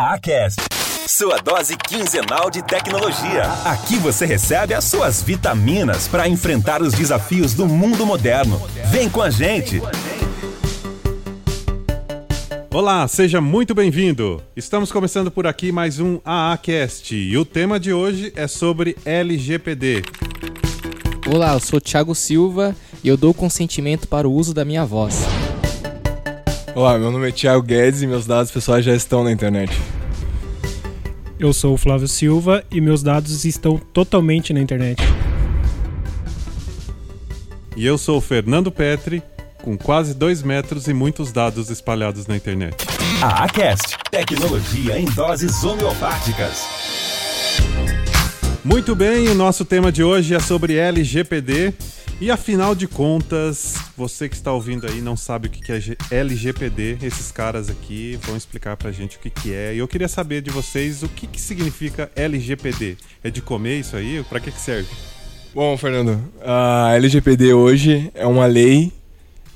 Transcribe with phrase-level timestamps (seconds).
[0.00, 0.58] A Acast.
[1.06, 3.42] Sua dose quinzenal de tecnologia.
[3.66, 8.62] Aqui você recebe as suas vitaminas para enfrentar os desafios do mundo moderno.
[8.86, 9.82] Vem com a gente.
[12.72, 14.42] Olá, seja muito bem-vindo.
[14.56, 20.02] Estamos começando por aqui mais um AACast e o tema de hoje é sobre LGPD.
[21.30, 22.74] Olá, eu sou Thiago Silva
[23.04, 25.39] e eu dou consentimento para o uso da minha voz.
[26.80, 29.70] Olá, meu nome é Thiago Guedes e meus dados pessoais já estão na internet.
[31.38, 35.02] Eu sou o Flávio Silva e meus dados estão totalmente na internet.
[37.76, 39.22] E eu sou o Fernando Petri,
[39.62, 42.74] com quase dois metros e muitos dados espalhados na internet.
[43.20, 43.98] A Acast.
[44.10, 46.64] Tecnologia em doses homeopáticas.
[48.62, 51.72] Muito bem, o nosso tema de hoje é sobre LGPD.
[52.20, 56.98] E afinal de contas, você que está ouvindo aí não sabe o que é LGPD,
[57.02, 59.74] esses caras aqui vão explicar pra gente o que, é.
[59.74, 62.98] E eu queria saber de vocês o que, que significa LGPD.
[63.24, 64.22] É de comer isso aí?
[64.28, 64.90] Pra que, que serve?
[65.54, 68.92] Bom, Fernando, a LGPD hoje é uma lei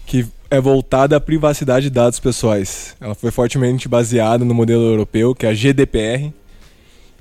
[0.06, 2.96] que é voltada à privacidade de dados pessoais.
[2.98, 6.32] Ela foi fortemente baseada no modelo europeu, que é a GDPR.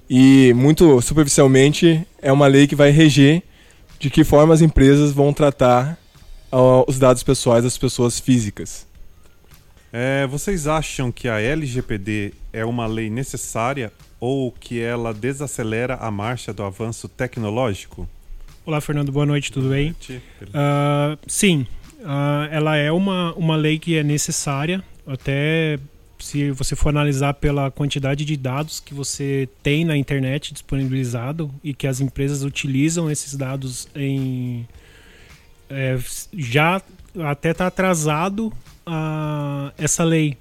[0.09, 3.43] E, muito superficialmente, é uma lei que vai reger
[3.99, 5.97] de que forma as empresas vão tratar
[6.51, 8.85] uh, os dados pessoais das pessoas físicas.
[9.91, 16.09] É, vocês acham que a LGPD é uma lei necessária ou que ela desacelera a
[16.09, 18.07] marcha do avanço tecnológico?
[18.65, 19.95] Olá, Fernando, boa noite, tudo bem?
[20.11, 21.67] Uh, sim,
[21.99, 25.77] uh, ela é uma, uma lei que é necessária, até
[26.23, 31.73] se você for analisar pela quantidade de dados que você tem na internet disponibilizado e
[31.73, 34.65] que as empresas utilizam esses dados em
[35.69, 35.99] é,
[36.31, 36.81] já
[37.25, 38.53] até está atrasado
[38.85, 40.37] a, essa lei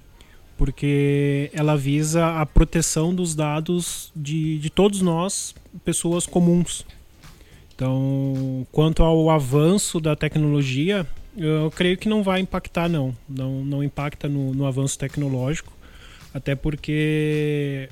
[0.57, 5.53] porque ela visa a proteção dos dados de, de todos nós
[5.83, 6.85] pessoas comuns
[7.75, 11.05] então quanto ao avanço da tecnologia
[11.35, 13.15] eu creio que não vai impactar, não.
[13.27, 15.73] Não, não impacta no, no avanço tecnológico,
[16.33, 17.89] até porque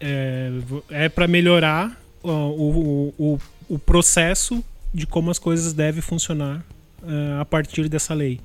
[0.00, 0.50] é,
[0.90, 6.64] é para melhorar o, o, o, o, processo de como as coisas devem funcionar
[7.02, 8.40] uh, a partir dessa lei.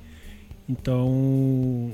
[0.68, 1.92] Então,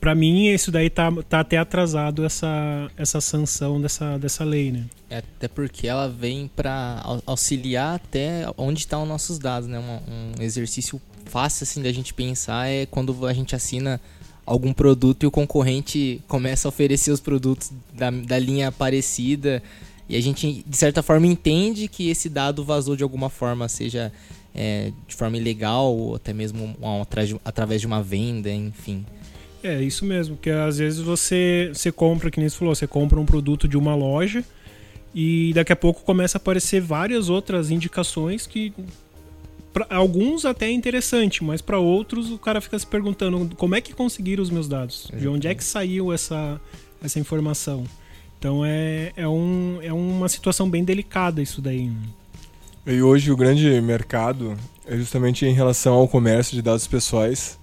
[0.00, 4.84] para mim, isso daí tá, tá até atrasado essa, essa sanção dessa, dessa lei, né?
[5.08, 9.78] É, até porque ela vem para auxiliar até onde estão os nossos dados, né?
[9.78, 14.00] Um, um exercício fácil assim da gente pensar é quando a gente assina
[14.46, 19.62] algum produto e o concorrente começa a oferecer os produtos da, da linha parecida
[20.08, 24.12] e a gente de certa forma entende que esse dado vazou de alguma forma, seja
[24.54, 26.76] é, de forma ilegal ou até mesmo
[27.44, 29.04] através de uma venda, enfim.
[29.62, 33.18] É isso mesmo, que às vezes você, você compra, que nem você falou, você compra
[33.18, 34.44] um produto de uma loja
[35.12, 38.72] e daqui a pouco começa a aparecer várias outras indicações que
[39.76, 43.80] Pra alguns até é interessante, mas para outros o cara fica se perguntando como é
[43.82, 45.10] que conseguiram os meus dados?
[45.14, 46.58] De onde é que saiu essa,
[47.04, 47.84] essa informação?
[48.38, 51.92] Então é, é, um, é uma situação bem delicada isso daí.
[52.86, 57.58] E hoje o grande mercado é justamente em relação ao comércio de dados pessoais.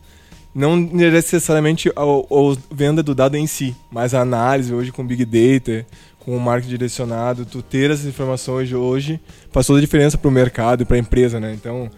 [0.53, 5.25] Não necessariamente a, a venda do dado em si, mas a análise hoje com Big
[5.25, 5.83] Data,
[6.25, 9.19] com o marketing direcionado, tu ter essas informações hoje
[9.51, 11.53] faz toda a diferença para o mercado e para a empresa, né?
[11.53, 11.89] Então,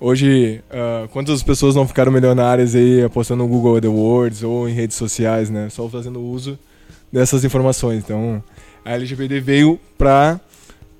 [0.00, 4.96] hoje, uh, quantas pessoas não ficaram milionárias aí apostando no Google AdWords ou em redes
[4.96, 5.68] sociais, né?
[5.70, 6.58] Só fazendo uso
[7.12, 8.02] dessas informações.
[8.04, 8.42] Então,
[8.84, 10.40] a LGPD veio para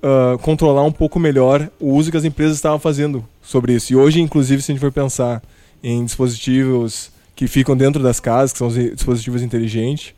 [0.01, 3.93] uh, ah, controlar um pouco melhor o uso que as empresas estavam fazendo sobre isso.
[3.93, 5.41] E hoje, inclusive, se a gente for pensar
[5.83, 10.13] em dispositivos que ficam dentro das casas, que são os dispositivos inteligentes,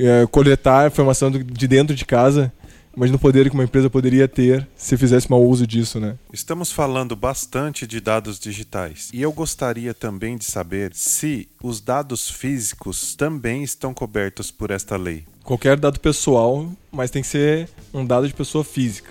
[0.00, 2.52] é, coletar informação de dentro de casa.
[2.96, 6.16] Imagina o poder que uma empresa poderia ter se fizesse mau uso disso, né?
[6.32, 12.28] Estamos falando bastante de dados digitais e eu gostaria também de saber se os dados
[12.28, 15.24] físicos também estão cobertos por esta lei.
[15.44, 19.10] Qualquer dado pessoal, mas tem que ser um dado de pessoa física.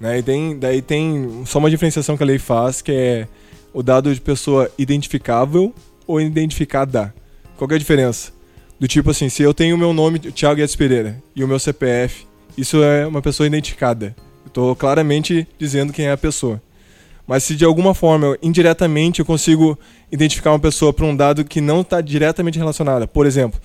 [0.00, 0.18] Né?
[0.18, 3.28] E tem, daí tem só uma diferenciação que a lei faz, que é
[3.72, 5.74] o dado de pessoa identificável
[6.06, 7.14] ou identificada.
[7.56, 8.33] Qual é a diferença?
[8.84, 11.58] Do tipo assim, se eu tenho o meu nome, Thiago Guedes Pereira, e o meu
[11.58, 14.14] CPF, isso é uma pessoa identificada.
[14.44, 16.60] Eu estou claramente dizendo quem é a pessoa.
[17.26, 19.78] Mas se de alguma forma, indiretamente, eu consigo
[20.12, 23.06] identificar uma pessoa por um dado que não está diretamente relacionada.
[23.06, 23.58] Por exemplo,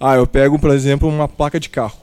[0.00, 1.96] ah, eu pego, por exemplo, uma placa de carro.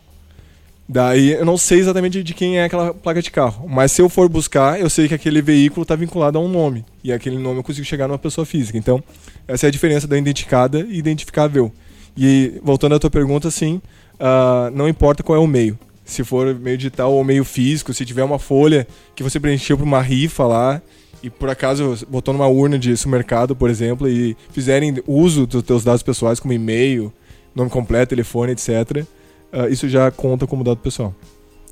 [0.88, 4.08] Daí eu não sei exatamente de quem é aquela placa de carro, mas se eu
[4.08, 6.86] for buscar, eu sei que aquele veículo está vinculado a um nome.
[7.04, 8.78] E aquele nome eu consigo chegar numa pessoa física.
[8.78, 9.04] Então,
[9.46, 11.70] essa é a diferença da identificada e identificável.
[12.16, 13.82] E voltando à tua pergunta, sim,
[14.16, 15.78] uh, não importa qual é o meio.
[16.04, 19.86] Se for meio digital ou meio físico, se tiver uma folha que você preencheu para
[19.86, 20.82] uma rifa lá
[21.24, 25.84] e por acaso botou numa urna de supermercado, por exemplo, e fizerem uso dos teus
[25.84, 27.14] dados pessoais como e-mail,
[27.56, 29.08] nome completo, telefone, etc., uh,
[29.54, 31.14] ah, isso já conta como dado pessoal.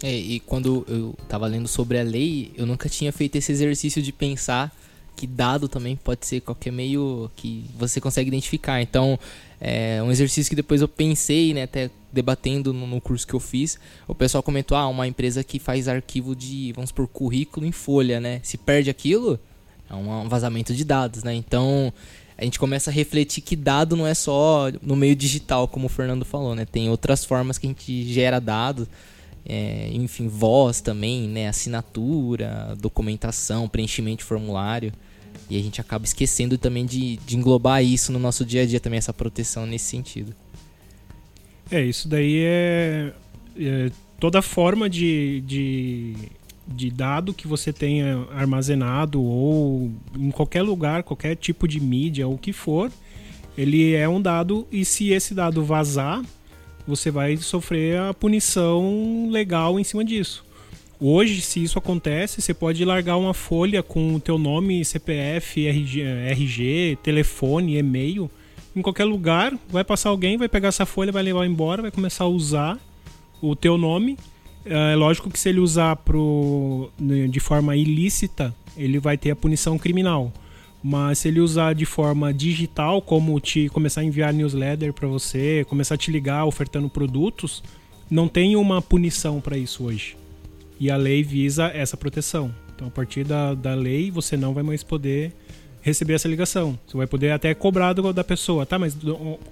[0.02, 4.02] É, e quando eu estava lendo sobre a lei, eu nunca tinha feito esse exercício
[4.02, 4.74] de pensar
[5.20, 8.82] que dado também pode ser qualquer meio que você consegue identificar.
[8.82, 9.20] Então,
[9.60, 13.40] é um exercício que depois eu pensei, né, até debatendo no, no, curso que eu
[13.40, 13.78] fiz,
[14.08, 18.22] o pessoal comentou, ah, uma empresa que faz arquivo de, vamos por currículo em folha,
[18.22, 18.40] né?
[18.44, 19.38] Se perde aquilo,
[19.90, 21.36] é um vazamento de dados, né?
[21.36, 21.92] Então,
[22.38, 25.90] a gente começa a refletir que dado não é só no meio digital, como o
[25.90, 26.64] Fernando falou, né?
[26.66, 28.88] Tem outras formas que a gente gera dados,
[29.46, 31.50] é, enfim, voz também, né?
[31.50, 34.94] Assinatura, documentação, preenchimento de formulário.
[35.50, 38.80] E a gente acaba esquecendo também de, de englobar isso no nosso dia a dia
[38.80, 40.34] também, essa proteção nesse sentido.
[41.72, 43.14] É, isso daí é,
[43.60, 46.16] é toda forma de, de,
[46.68, 52.38] de, dado que você tenha armazenado ou em qualquer lugar, qualquer tipo de mídia, o
[52.38, 52.92] que for,
[53.58, 56.24] ele é um dado e se esse dado vazar,
[56.88, 60.44] você vai sofrer a punição legal em cima disso.
[61.02, 66.02] Hoje, se isso acontece, você pode largar uma folha com o teu nome, CPF, RG,
[66.02, 68.30] RG telefone, e-mail,
[68.76, 72.26] em qualquer lugar, vai passar alguém, vai pegar essa folha, vai levar embora, vai começar
[72.26, 72.78] a usar
[73.42, 74.18] o teu nome.
[74.66, 79.36] É lógico que se ele usar pro, né, de forma ilícita, ele vai ter a
[79.38, 80.34] punição criminal.
[80.84, 85.66] Mas se ele usar de forma digital, como te começar a enviar newsletter para você,
[85.70, 87.64] começar a te ligar ofertando produtos,
[88.12, 90.18] não tem uma punição para isso hoje.
[90.80, 92.54] E a lei visa essa proteção.
[92.74, 95.34] Então, a partir da, da lei, você não vai mais poder
[95.82, 96.80] receber essa ligação.
[96.88, 98.66] Você vai poder até cobrar da pessoa.
[98.66, 98.98] Tá, mas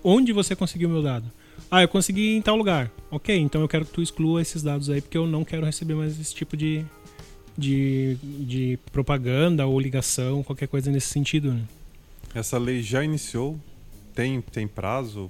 [0.03, 1.25] onde você conseguiu meu dado?
[1.69, 2.89] Ah, eu consegui em tal lugar.
[3.11, 5.95] Ok, então eu quero que tu exclua esses dados aí, porque eu não quero receber
[5.95, 6.85] mais esse tipo de,
[7.57, 11.53] de, de propaganda ou ligação, qualquer coisa nesse sentido.
[11.53, 11.61] Né?
[12.33, 13.59] Essa lei já iniciou?
[14.15, 15.29] Tem, tem prazo?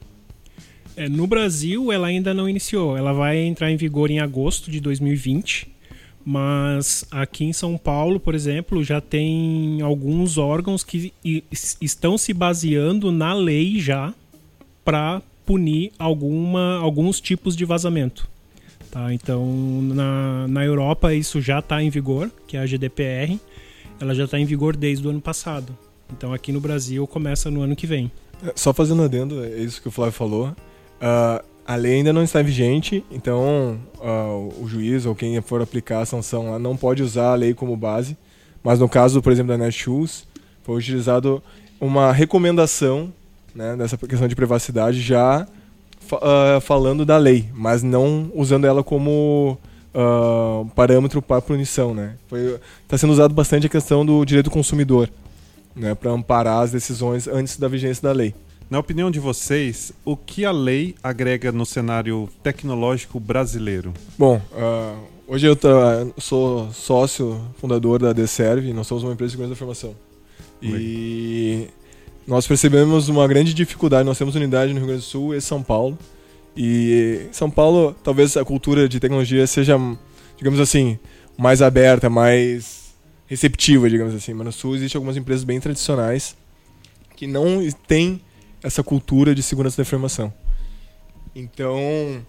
[0.95, 2.97] É, no Brasil, ela ainda não iniciou.
[2.97, 5.76] Ela vai entrar em vigor em agosto de 2020.
[6.29, 11.13] Mas aqui em São Paulo, por exemplo, já tem alguns órgãos que
[11.79, 14.13] estão se baseando na lei já
[14.83, 18.27] para punir alguma, alguns tipos de vazamento.
[18.91, 19.13] Tá?
[19.13, 23.39] Então, na, na Europa isso já está em vigor, que é a GDPR.
[23.97, 25.73] Ela já está em vigor desde o ano passado.
[26.11, 28.11] Então, aqui no Brasil começa no ano que vem.
[28.45, 30.47] É, só fazendo adendo, é isso que o Flávio falou.
[30.49, 35.99] Uh, a lei ainda não está vigente, então uh, o juiz ou quem for aplicar
[35.99, 38.15] a sanção lá não pode usar a lei como base.
[38.63, 40.25] Mas no caso, por exemplo, da Netshoes,
[40.63, 41.43] foi utilizado
[41.79, 43.13] uma recomendação
[43.53, 45.45] né, dessa questão de privacidade já
[46.13, 49.57] uh, falando da lei, mas não usando ela como
[49.93, 51.89] uh, parâmetro para punição.
[51.91, 52.97] Está né?
[52.97, 55.09] Sendo usado bastante a questão do direito do consumidor
[55.75, 58.33] né, para amparar as decisões antes da vigência da lei.
[58.69, 63.93] Na opinião de vocês, o que a lei agrega no cenário tecnológico brasileiro?
[64.19, 65.57] Bom, uh, hoje eu
[66.17, 69.95] sou sócio fundador da DServe, nós somos uma empresa de segurança da informação.
[70.61, 71.69] E
[72.27, 75.63] nós percebemos uma grande dificuldade, nós temos unidade no Rio Grande do Sul e São
[75.63, 75.97] Paulo.
[76.55, 79.77] E São Paulo, talvez a cultura de tecnologia seja,
[80.35, 80.99] digamos assim,
[81.37, 82.93] mais aberta, mais
[83.27, 84.33] receptiva, digamos assim.
[84.33, 86.35] Mas no Sul existem algumas empresas bem tradicionais
[87.15, 88.21] que não têm
[88.63, 90.33] essa cultura de segurança da informação.
[91.35, 92.25] Então,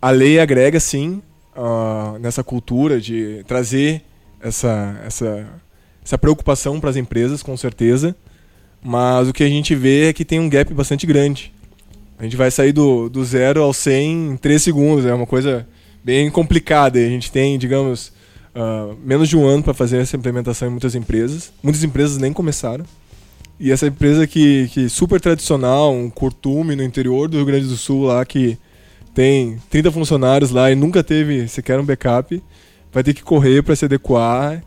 [0.00, 1.22] a lei agrega sim
[1.56, 4.02] uh, nessa cultura de trazer
[4.40, 5.48] essa, essa,
[6.04, 8.14] essa preocupação para as empresas, com certeza,
[8.82, 11.52] mas o que a gente vê é que tem um gap bastante grande.
[12.18, 15.66] A gente vai sair do, do zero ao 100 em 3 segundos, é uma coisa
[16.04, 16.98] bem complicada.
[16.98, 18.12] A gente tem, digamos,
[18.54, 21.52] uh, menos de um ano para fazer essa implementação em muitas empresas.
[21.62, 22.84] Muitas empresas nem começaram.
[23.60, 27.76] E essa empresa que, que super tradicional, um curtume no interior do Rio Grande do
[27.76, 28.56] Sul lá que
[29.14, 32.42] tem 30 funcionários lá e nunca teve sequer um backup,
[32.90, 34.64] vai ter que correr para se adequar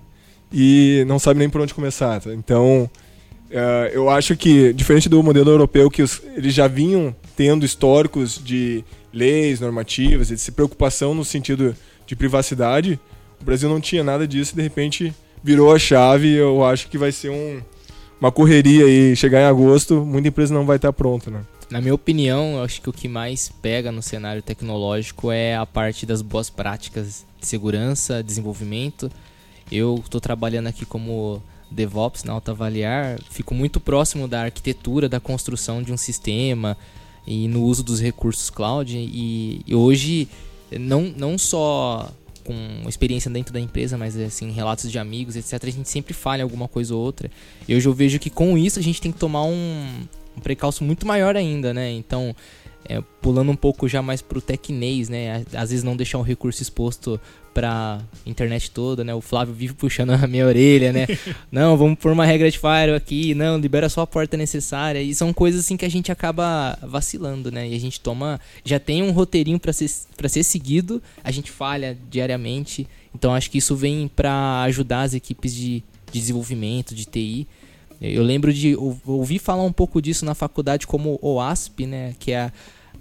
[0.51, 2.21] e não sabe nem por onde começar.
[2.21, 2.31] Tá?
[2.35, 2.87] Então,
[3.49, 8.39] uh, eu acho que, diferente do modelo europeu, que os, eles já vinham tendo históricos
[8.43, 12.99] de leis normativas e de preocupação no sentido de privacidade,
[13.41, 15.11] o Brasil não tinha nada disso e de repente
[15.43, 16.31] virou a chave.
[16.31, 17.59] Eu acho que vai ser um
[18.19, 21.43] uma correria e chegar em agosto, muita empresa não vai estar pronta, né?
[21.69, 26.05] Na minha opinião, acho que o que mais pega no cenário tecnológico é a parte
[26.05, 29.11] das boas práticas de segurança, desenvolvimento.
[29.71, 31.41] Eu estou trabalhando aqui como
[31.71, 36.77] DevOps na Alta Avaliar, fico muito próximo da arquitetura, da construção de um sistema,
[37.25, 38.95] e no uso dos recursos cloud.
[38.95, 40.27] E, e hoje,
[40.71, 42.11] não, não só
[42.43, 42.53] com
[42.87, 46.67] experiência dentro da empresa, mas assim, relatos de amigos, etc., a gente sempre falha alguma
[46.67, 47.29] coisa ou outra.
[47.67, 50.05] E hoje eu vejo que com isso a gente tem que tomar um,
[50.37, 51.91] um precalço muito maior ainda, né?
[51.91, 52.35] Então,
[52.85, 55.43] é, pulando um pouco já mais pro tecnês, né?
[55.53, 57.19] Às vezes não deixar um recurso exposto
[57.53, 59.13] pra internet toda, né?
[59.13, 61.07] O Flávio vive puxando a minha orelha, né?
[61.51, 65.01] não, vamos pôr uma regra de firewall aqui, não, libera só a porta necessária.
[65.01, 67.67] E são coisas assim que a gente acaba vacilando, né?
[67.67, 71.51] E a gente toma, já tem um roteirinho para ser para ser seguido, a gente
[71.51, 72.87] falha diariamente.
[73.13, 77.47] Então acho que isso vem para ajudar as equipes de, de desenvolvimento, de TI.
[78.01, 82.41] Eu lembro de ouvir falar um pouco disso na faculdade como OASP, né, que é
[82.41, 82.51] a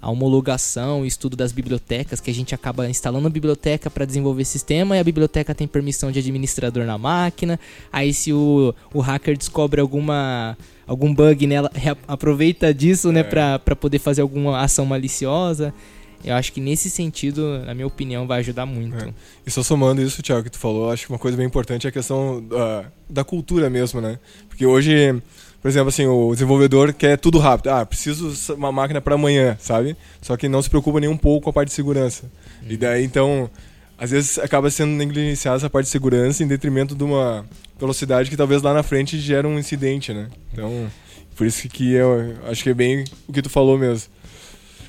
[0.03, 4.43] a homologação e estudo das bibliotecas, que a gente acaba instalando a biblioteca para desenvolver
[4.43, 7.57] sistema e a biblioteca tem permissão de administrador na máquina.
[7.91, 11.71] Aí se o, o hacker descobre alguma algum bug nela,
[12.05, 13.23] aproveita disso, né, é.
[13.23, 15.73] né, para poder fazer alguma ação maliciosa.
[16.21, 18.97] Eu acho que nesse sentido, na minha opinião, vai ajudar muito.
[18.97, 19.13] É.
[19.45, 21.89] E só somando isso, Thiago, que tu falou, acho que uma coisa bem importante é
[21.89, 24.19] a questão da, da cultura mesmo, né?
[24.49, 25.21] Porque hoje
[25.63, 27.69] por exemplo, assim, o desenvolvedor quer tudo rápido.
[27.69, 29.95] Ah, preciso uma máquina para amanhã, sabe?
[30.21, 32.29] Só que não se preocupa nem um pouco com a parte de segurança.
[32.61, 32.71] Uhum.
[32.71, 33.49] E daí, então,
[33.97, 37.45] às vezes acaba sendo negligenciada essa parte de segurança em detrimento de uma
[37.79, 40.27] velocidade que talvez lá na frente gera um incidente, né?
[40.51, 40.91] Então,
[41.33, 44.11] por isso que eu acho que é bem o que tu falou mesmo.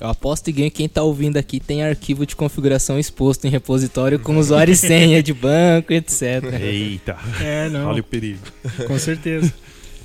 [0.01, 4.37] Eu aposto que quem está ouvindo aqui tem arquivo de configuração exposto em repositório com
[4.37, 6.43] usuário e senha de banco, etc.
[6.59, 7.17] Eita!
[7.41, 7.87] É, não.
[7.87, 8.41] Olha o perigo.
[8.87, 9.53] Com certeza.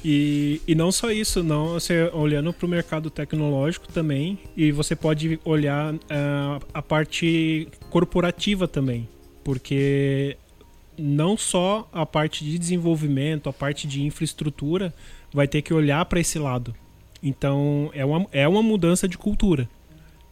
[0.04, 4.96] E, e não só isso, não, você olhando para o mercado tecnológico também, e você
[4.96, 5.98] pode olhar uh,
[6.72, 9.06] a parte corporativa também,
[9.44, 10.38] porque
[10.98, 14.94] não só a parte de desenvolvimento, a parte de infraestrutura
[15.32, 16.74] vai ter que olhar para esse lado.
[17.22, 19.68] Então é uma, é uma mudança de cultura.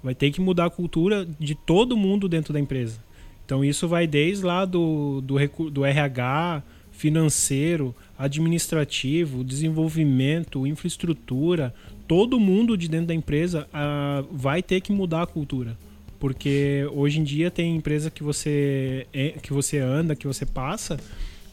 [0.03, 3.03] Vai ter que mudar a cultura de todo mundo dentro da empresa.
[3.45, 5.37] Então isso vai desde lá do, do,
[5.71, 11.73] do RH, financeiro, administrativo, desenvolvimento, infraestrutura,
[12.07, 15.79] todo mundo de dentro da empresa uh, vai ter que mudar a cultura.
[16.19, 20.99] Porque hoje em dia tem empresa que você, é, que você anda, que você passa,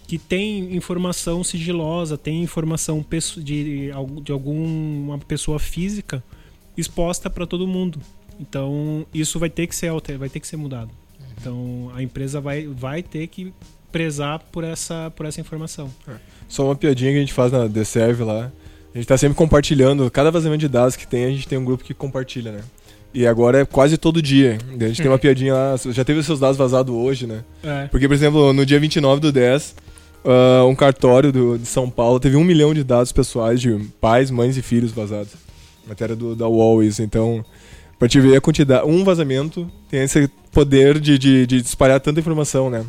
[0.07, 3.05] que tem informação sigilosa, tem informação
[3.37, 3.91] de,
[4.23, 6.23] de alguma pessoa física
[6.75, 7.99] exposta para todo mundo.
[8.39, 10.89] Então isso vai ter que ser vai ter que ser mudado.
[11.39, 13.53] Então a empresa vai, vai ter que
[13.95, 15.89] prezar por essa, por essa informação.
[16.05, 16.15] É.
[16.49, 18.51] Só uma piadinha que a gente faz na The Serve lá.
[18.93, 20.11] A gente está sempre compartilhando.
[20.11, 22.59] Cada vazamento de dados que tem, a gente tem um grupo que compartilha, né?
[23.13, 24.57] E agora é quase todo dia.
[24.69, 25.75] A gente tem uma piadinha lá.
[25.77, 27.45] Já teve os seus dados vazados hoje, né?
[27.63, 27.87] É.
[27.87, 29.75] Porque, por exemplo, no dia 29 do 10,
[30.25, 33.79] uh, ah, um cartório do, de São Paulo teve um milhão de dados pessoais de
[34.01, 35.31] pais, mães e filhos vazados.
[35.87, 37.01] Matéria do, da UOL isso.
[37.01, 37.45] Então,
[37.97, 38.85] pra te ver a quantidade.
[38.85, 42.85] Um vazamento tem esse poder de, de, de espalhar tanta informação, né?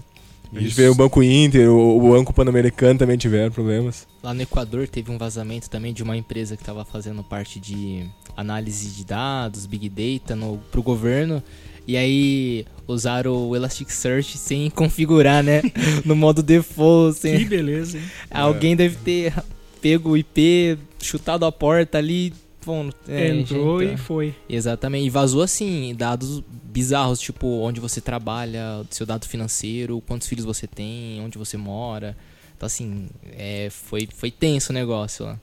[0.54, 4.06] A gente vê o Banco Inter, o, o Banco Pan-Americano também tiveram problemas.
[4.22, 8.06] Lá no Equador teve um vazamento também de uma empresa que estava fazendo parte de
[8.36, 11.42] análise de dados, Big Data no, pro governo.
[11.86, 15.62] E aí usaram o Elasticsearch sem configurar, né?
[16.04, 17.18] no modo default.
[17.18, 17.38] Sem...
[17.38, 18.04] Que beleza, hein?
[18.30, 18.76] Alguém é.
[18.76, 19.34] deve ter
[19.80, 22.32] pego o IP, chutado a porta ali,
[22.66, 24.34] Bom, é, Entrou gente, e foi.
[24.48, 25.06] Exatamente.
[25.06, 26.42] E vazou assim, dados
[26.76, 32.14] bizarros, tipo onde você trabalha, seu dado financeiro, quantos filhos você tem, onde você mora.
[32.54, 35.40] Então assim, é, foi, foi tenso o negócio lá.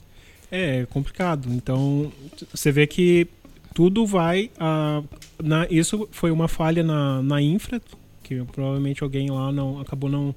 [0.48, 1.48] É, é complicado.
[1.50, 2.12] Então,
[2.54, 3.26] você vê que
[3.74, 4.48] tudo vai.
[4.54, 5.04] Uh,
[5.42, 7.82] na, isso foi uma falha na, na infra,
[8.22, 10.32] que provavelmente alguém lá não acabou não,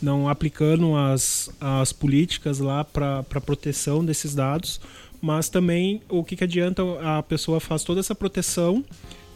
[0.00, 4.80] não aplicando as, as políticas lá para proteção desses dados
[5.22, 8.82] mas também o que, que adianta a pessoa faz toda essa proteção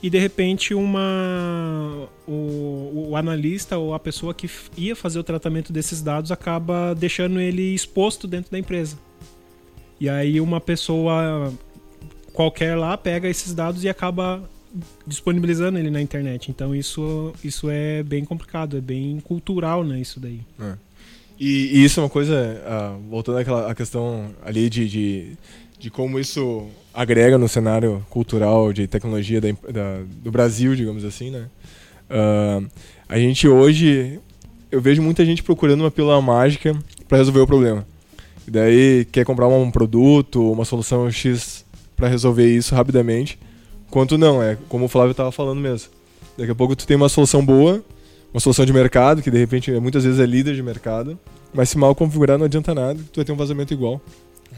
[0.04, 4.46] e de repente uma o, o, analista ou a pessoa que
[4.76, 8.99] ia fazer o tratamento desses dados acaba deixando ele exposto dentro da empresa.
[9.99, 11.50] E aí uma pessoa
[12.34, 14.46] qualquer lá pega esses dados e acaba
[15.06, 16.50] disponibilizando ele na internet.
[16.50, 20.42] Então isso, isso é bem complicado, é bem cultural, né, isso daí.
[20.61, 20.75] É.
[21.40, 25.32] E, e, isso é uma coisa, uh, voltando àquela à questão ali de, de
[25.85, 31.31] de como isso agrega no cenário cultural de tecnologia da, da, do Brasil, digamos assim,
[31.31, 31.45] né?
[32.09, 32.67] Uh,
[33.07, 34.19] a gente hoje,
[34.73, 36.75] eu vejo muita gente procurando uma pílula mágica
[37.07, 37.87] para resolver o problema.
[38.49, 43.38] E daí quer comprar um produto, uma solução X para resolver isso rapidamente.
[43.91, 45.91] Quanto não, é como o Flávio estava falando mesmo.
[46.38, 47.85] Daqui a pouco tu tem uma solução boa,
[48.33, 51.19] uma solução de mercado, que de repente muitas vezes é líder de mercado,
[51.53, 54.00] mas se mal configurar não adianta nada, tu vai ter um vazamento igual.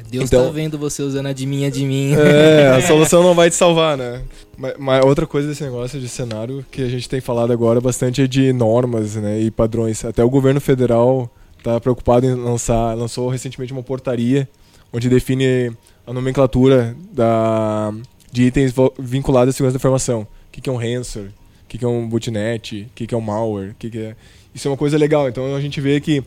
[0.08, 2.12] Deus então, tá vendo você usando a de mim, a de mim.
[2.14, 4.22] É, a solução não vai te salvar, né?
[4.56, 8.22] Mas, mas, outra coisa desse negócio de cenário que a gente tem falado agora bastante
[8.22, 10.04] é de normas né, e padrões.
[10.04, 14.48] Até o governo federal está preocupado em lançar, lançou recentemente uma portaria
[14.92, 15.72] onde define
[16.06, 17.92] a nomenclatura da,
[18.30, 20.22] de itens vinculados à segurança da informação.
[20.22, 23.14] O que, que é um ransomware, o que, que é um botnet, o que, que
[23.14, 24.16] é um malware, o que, que é...
[24.54, 25.28] Isso é uma coisa legal.
[25.28, 26.22] Então a gente vê que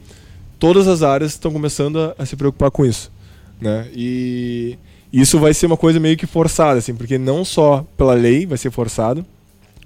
[0.60, 3.12] todas as áreas estão começando a, a se preocupar com isso.
[3.60, 3.88] Né?
[3.94, 4.78] E
[5.12, 8.58] isso vai ser uma coisa meio que forçada, assim, porque não só pela lei vai
[8.58, 9.26] ser forçado,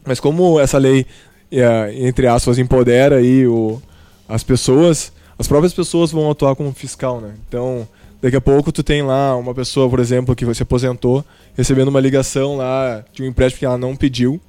[0.05, 1.05] mas como essa lei,
[1.51, 3.81] é, entre aspas, empodera aí o,
[4.27, 7.33] as pessoas, as próprias pessoas vão atuar como fiscal, né?
[7.47, 7.87] Então,
[8.21, 11.23] daqui a pouco tu tem lá uma pessoa, por exemplo, que se aposentou,
[11.55, 14.41] recebendo uma ligação lá de um empréstimo que ela não pediu.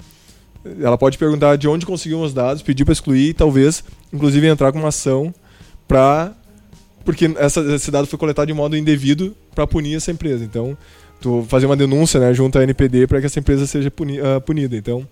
[0.80, 4.72] Ela pode perguntar de onde conseguiu os dados, pedir para excluir e talvez, inclusive, entrar
[4.72, 5.32] com uma ação
[5.86, 6.32] para
[7.04, 10.44] porque essa, esse dado foi coletado de modo indevido para punir essa empresa.
[10.44, 10.76] Então,
[11.20, 14.40] tu fazer uma denúncia né, junto à NPD para que essa empresa seja puni, uh,
[14.40, 14.76] punida.
[14.76, 15.06] Então,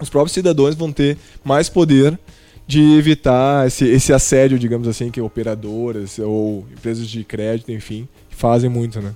[0.00, 2.18] os próprios cidadãos vão ter mais poder
[2.66, 8.68] de evitar esse, esse assédio, digamos assim, que operadoras ou empresas de crédito, enfim, fazem
[8.68, 9.14] muito, né?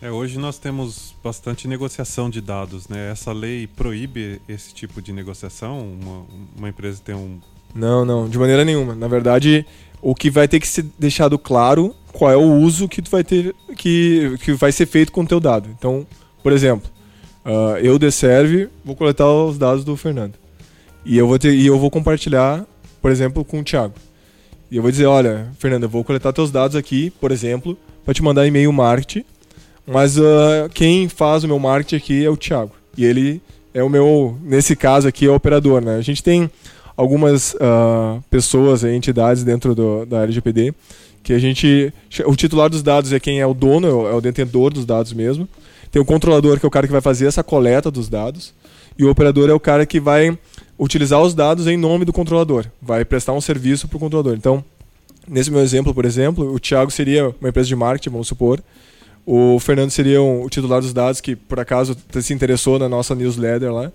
[0.00, 3.10] É, hoje nós temos bastante negociação de dados, né?
[3.10, 5.78] Essa lei proíbe esse tipo de negociação?
[5.78, 7.38] Uma, uma empresa tem um...
[7.74, 8.94] Não, não, de maneira nenhuma.
[8.94, 9.66] Na verdade,
[10.06, 13.24] o que vai ter que ser deixado claro qual é o uso que tu vai
[13.24, 15.68] ter que, que vai ser feito com o teu dado.
[15.76, 16.06] Então,
[16.44, 16.88] por exemplo,
[17.44, 20.34] uh, eu Deserve vou coletar os dados do Fernando
[21.04, 22.64] e eu vou ter e eu vou compartilhar,
[23.02, 23.94] por exemplo, com o Thiago.
[24.70, 28.14] E eu vou dizer, olha, Fernando, eu vou coletar teus dados aqui, por exemplo, para
[28.14, 29.24] te mandar e-mail marketing,
[29.84, 32.70] mas uh, quem faz o meu marketing aqui é o Thiago.
[32.96, 33.42] E ele
[33.74, 35.96] é o meu, nesse caso aqui, é o operador, né?
[35.96, 36.48] A gente tem
[36.96, 40.72] algumas uh, pessoas, entidades dentro do, da LGPD,
[41.22, 41.92] que a gente.
[42.24, 45.48] O titular dos dados é quem é o dono, é o detentor dos dados mesmo.
[45.90, 48.54] Tem o controlador, que é o cara que vai fazer essa coleta dos dados.
[48.98, 50.36] E o operador é o cara que vai
[50.78, 54.34] utilizar os dados em nome do controlador, vai prestar um serviço para o controlador.
[54.34, 54.64] Então,
[55.28, 58.62] nesse meu exemplo, por exemplo, o Thiago seria uma empresa de marketing, vamos supor.
[59.24, 63.14] O Fernando seria um, o titular dos dados que, por acaso, se interessou na nossa
[63.14, 63.90] newsletter lá.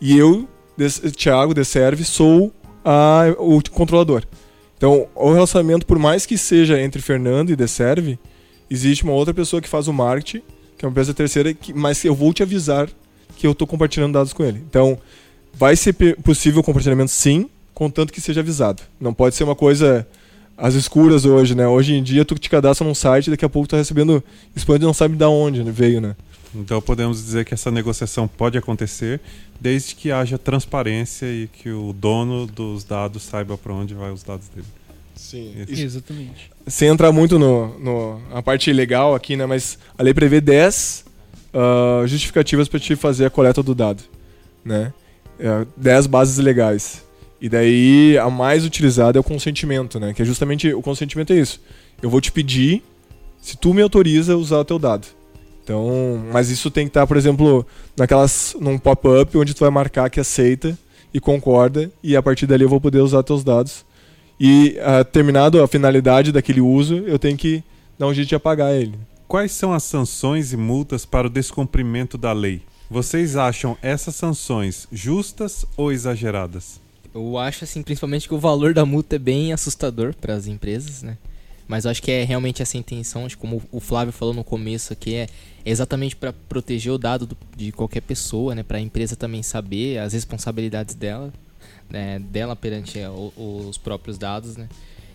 [0.00, 0.46] E eu
[1.16, 2.52] Thiago de Serve, sou
[2.84, 4.24] a, o controlador.
[4.76, 8.18] Então, o relacionamento, por mais que seja entre Fernando e de Serve,
[8.70, 10.42] existe uma outra pessoa que faz o marketing,
[10.76, 12.88] que é uma empresa terceira, que, mas eu vou te avisar
[13.36, 14.62] que eu estou compartilhando dados com ele.
[14.68, 14.98] Então,
[15.54, 18.82] vai ser possível compartilhamento sim, contanto que seja avisado.
[19.00, 20.06] Não pode ser uma coisa
[20.56, 21.66] às escuras hoje, né?
[21.66, 24.22] Hoje em dia tu te cadastra num site daqui a pouco tu tá recebendo
[24.54, 26.16] spam e não sabe de onde veio, né?
[26.60, 29.20] Então podemos dizer que essa negociação pode acontecer
[29.60, 34.22] desde que haja transparência e que o dono dos dados saiba para onde vai os
[34.22, 34.66] dados dele.
[35.14, 35.82] Sim, Isso.
[35.82, 36.50] exatamente.
[36.66, 39.46] Sem entrar muito no, no a parte legal aqui, né?
[39.46, 41.04] Mas a lei prevê 10
[41.54, 44.02] uh, ah, justificativas para te fazer a coleta do dado,
[44.62, 44.92] né?
[45.40, 47.02] Uh, 10 bases legais.
[47.40, 50.12] E daí a mais utilizada é o consentimento, né?
[50.12, 51.60] Que é justamente o consentimento é isso.
[52.02, 52.82] Eu vou te pedir
[53.40, 55.06] se tu me autoriza a usar o teu dado.
[55.66, 60.08] Então, mas isso tem que estar, por exemplo, naquelas num pop-up onde tu vai marcar
[60.08, 60.78] que aceita
[61.12, 63.84] e concorda e a partir dali eu vou poder usar teus dados.
[64.38, 67.64] E uh, terminado a finalidade daquele uso, eu tenho que
[67.98, 68.94] dar um jeito de apagar ele.
[69.26, 72.62] Quais são as sanções e multas para o descumprimento da lei?
[72.88, 76.80] Vocês acham essas sanções justas ou exageradas?
[77.12, 81.02] Eu acho assim, principalmente que o valor da multa é bem assustador para as empresas,
[81.02, 81.18] né?
[81.68, 85.26] Mas acho que é realmente essa intenção, como o Flávio falou no começo aqui, é
[85.64, 88.62] exatamente para proteger o dado do, de qualquer pessoa, né?
[88.62, 91.32] Para a empresa também saber as responsabilidades dela,
[91.90, 92.20] né?
[92.20, 93.00] dela perante
[93.36, 94.68] os próprios dados, né?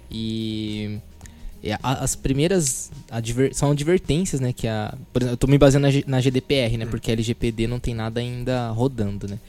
[0.09, 0.99] E
[1.81, 4.51] as primeiras adver, são advertências, né?
[4.51, 6.85] Que a, por exemplo, eu estou me baseando na, na GDPR, né?
[6.85, 9.39] Porque a LGPD não tem nada ainda rodando, né?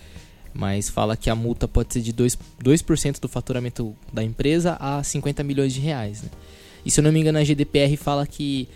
[0.54, 2.82] Mas fala que a multa pode ser de 2%, 2
[3.18, 6.28] do faturamento da empresa a 50 milhões de reais, né?
[6.84, 8.68] E se eu não me engano, a GDPR fala que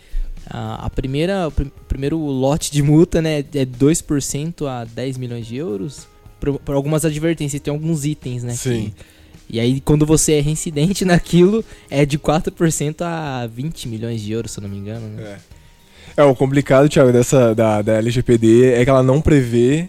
[0.49, 5.47] a, a primeira, o pr primeiro lote de multa né, é 2% a 10 milhões
[5.47, 6.07] de euros.
[6.38, 8.55] Por, algumas advertências, tem alguns itens, né?
[8.55, 8.92] Sim.
[8.95, 9.05] Que,
[9.49, 14.51] e aí, quando você é reincidente naquilo, é de 4% a 20 milhões de euros,
[14.51, 15.09] se eu não me engano.
[15.09, 15.38] Né?
[16.16, 16.23] É.
[16.23, 19.88] é, o complicado, Thiago, dessa, da, da LGPD é que ela não prevê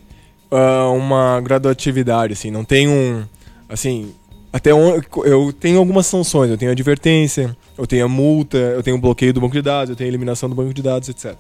[0.52, 3.26] uh, uma graduatividade, assim, não tem um.
[3.70, 4.14] Assim,
[4.52, 9.34] até eu tenho algumas sanções, eu tenho advertência, eu tenho a multa, eu tenho bloqueio
[9.34, 11.36] do banco de dados, eu tenho eliminação do banco de dados, etc.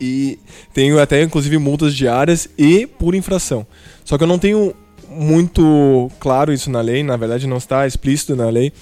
[0.00, 0.38] E
[0.74, 3.66] tenho até inclusive multas diárias e por infração.
[4.04, 4.74] Só que eu não tenho
[5.08, 8.72] muito claro isso na lei, na verdade não está explícito na lei.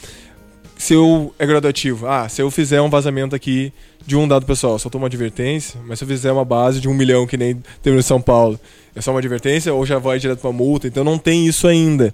[0.77, 2.07] se eu é gradativo.
[2.07, 3.73] Ah, se eu fizer um vazamento aqui
[4.05, 6.89] de um dado pessoal, só toma uma advertência, mas se eu fizer uma base de
[6.89, 8.59] um milhão, que nem teve em São Paulo,
[8.95, 10.87] é só uma advertência ou já vai direto para multa?
[10.87, 12.13] Então não tem isso ainda.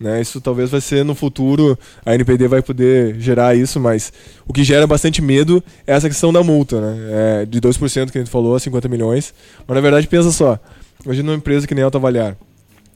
[0.00, 0.18] Né?
[0.18, 4.10] Isso talvez vai ser no futuro, a NPD vai poder gerar isso, mas
[4.48, 6.96] o que gera bastante medo é essa questão da multa, né?
[7.42, 9.34] É de 2% que a gente falou, 50 milhões.
[9.68, 10.58] Mas na verdade, pensa só,
[11.04, 12.34] imagina uma empresa que nem Avaliar.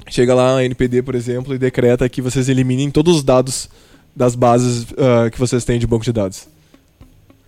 [0.09, 3.69] Chega lá a NPD, por exemplo, e decreta que vocês eliminem todos os dados
[4.17, 6.47] das bases uh, que vocês têm de banco de dados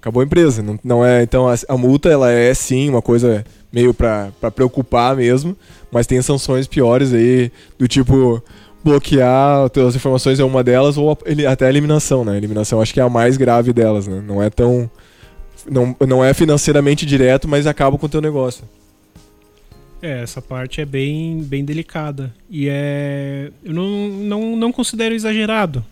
[0.07, 0.63] acabou a empresa.
[0.63, 5.17] Não, não é, então a, a, multa ela é sim uma coisa meio para preocupar
[5.17, 5.57] mesmo,
[5.91, 8.41] mas tem sanções piores aí do tipo
[8.87, 11.19] bloquear as informações é uma delas ou
[11.51, 12.33] até a eliminação, né?
[12.33, 14.23] A eliminação acho que é a mais grave delas, né?
[14.25, 14.89] Não é tão
[15.69, 18.65] não, não é financeiramente direto, mas acaba com o teu negócio.
[20.01, 22.33] É, essa parte é bem, bem delicada.
[22.49, 23.51] E é.
[23.65, 25.85] Eu não, não, não considero exagerado.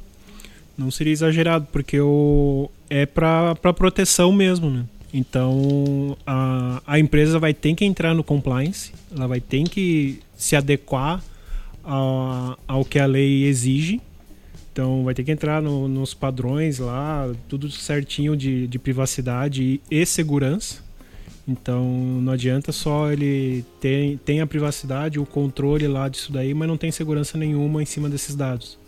[0.79, 4.85] Não seria exagerado, porque o, é para proteção mesmo, né?
[5.13, 10.57] Então a, a empresa vai ter que entrar no compliance, ela vai ter que se
[10.57, 11.23] adequar
[11.85, 14.01] a, ao que a lei exige.
[14.73, 20.05] Então vai ter que entrar no, nos padrões lá, tudo certinho de, de privacidade e
[20.05, 20.83] segurança.
[21.47, 26.67] Então não adianta só ele ter tem a privacidade, o controle lá disso daí, mas
[26.67, 28.79] não tem segurança nenhuma em cima desses dados.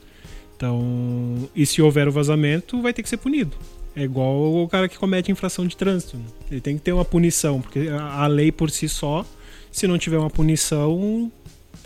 [0.56, 3.56] Então, e se houver o vazamento, vai ter que ser punido.
[3.94, 6.16] É igual o cara que comete infração de trânsito.
[6.16, 6.24] Né?
[6.50, 9.24] Ele tem que ter uma punição, porque a lei por si só,
[9.70, 11.30] se não tiver uma punição,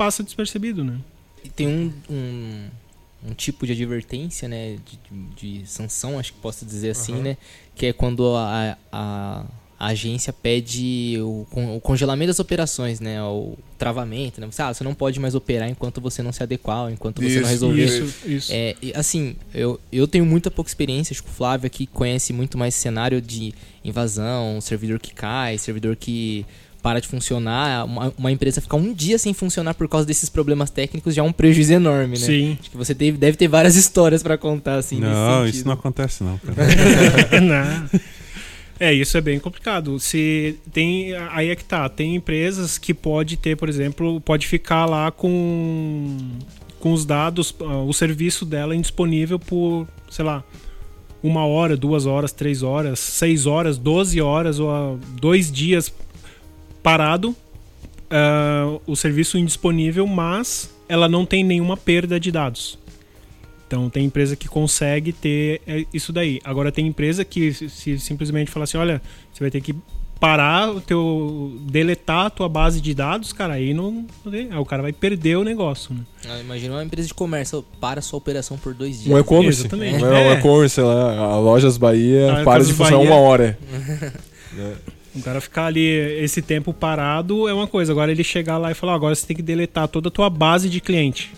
[0.01, 0.99] passa despercebido, né?
[1.45, 2.69] E tem um, um,
[3.29, 4.79] um, tipo de advertência, né?
[5.37, 7.23] De, de, sanção, acho que posso dizer assim, uhum.
[7.23, 7.37] né?
[7.75, 9.45] Que é quando a, a
[9.79, 13.23] a agência pede o, o, congelamento das operações, né?
[13.23, 14.47] O travamento, né?
[14.47, 17.41] Você, ah, você não pode mais operar enquanto você não se adequar, enquanto isso, você
[17.41, 17.85] não resolver.
[17.87, 18.53] Isso, isso.
[18.53, 22.59] É, assim, eu, eu tenho muita pouca experiência, acho que o Flávio aqui conhece muito
[22.59, 26.45] mais cenário de invasão, servidor que cai, servidor que
[26.81, 30.71] para de funcionar, uma, uma, empresa ficar um dia sem funcionar por causa desses problemas
[30.71, 32.27] técnicos já é um prejuízo enorme, né?
[32.27, 32.59] Sim.
[32.61, 34.99] Acho que você deve, deve ter várias histórias para contar, assim.
[34.99, 36.41] Não, isso não acontece, não.
[37.43, 38.01] não.
[38.79, 40.01] É, isso é bem complicado.
[40.01, 44.87] Se tem aí é que tá, tem empresas que pode ter, por exemplo, pode ficar
[44.87, 46.17] lá com
[46.81, 50.43] com os dados, uh, o serviço dela indisponível por, sei lá,
[51.23, 55.93] uma hora, duas horas, três horas, seis horas, doze horas ou uh, dois dias
[56.83, 57.31] parado,
[58.11, 62.79] uh, o serviço indisponível, mas ela não tem nenhuma perda de dados.
[63.67, 66.41] Então tem empresa que consegue ter é, isso daí.
[66.43, 69.01] Agora tem empresa que se simplesmente falar assim, olha,
[69.33, 69.77] você vai ter que
[70.19, 74.83] parar o teu deletar a tua base de dados, cara, aí não, aí o cara
[74.83, 75.95] vai perder o negócio.
[75.95, 76.01] Né?
[76.29, 79.15] Ah, imagina uma empresa de comércio para sua operação por dois dias.
[79.15, 79.95] Um e-commerce, também.
[79.95, 79.99] É.
[79.99, 83.11] Um e-commerce lá, a Lojas Bahia ah, para de funcionar Bahia.
[83.11, 83.59] uma hora.
[84.59, 85.00] é.
[85.15, 85.87] O cara ficar ali
[86.23, 87.93] esse tempo parado é uma coisa.
[87.93, 90.69] Agora ele chegar lá e falar, agora você tem que deletar toda a tua base
[90.69, 91.33] de cliente.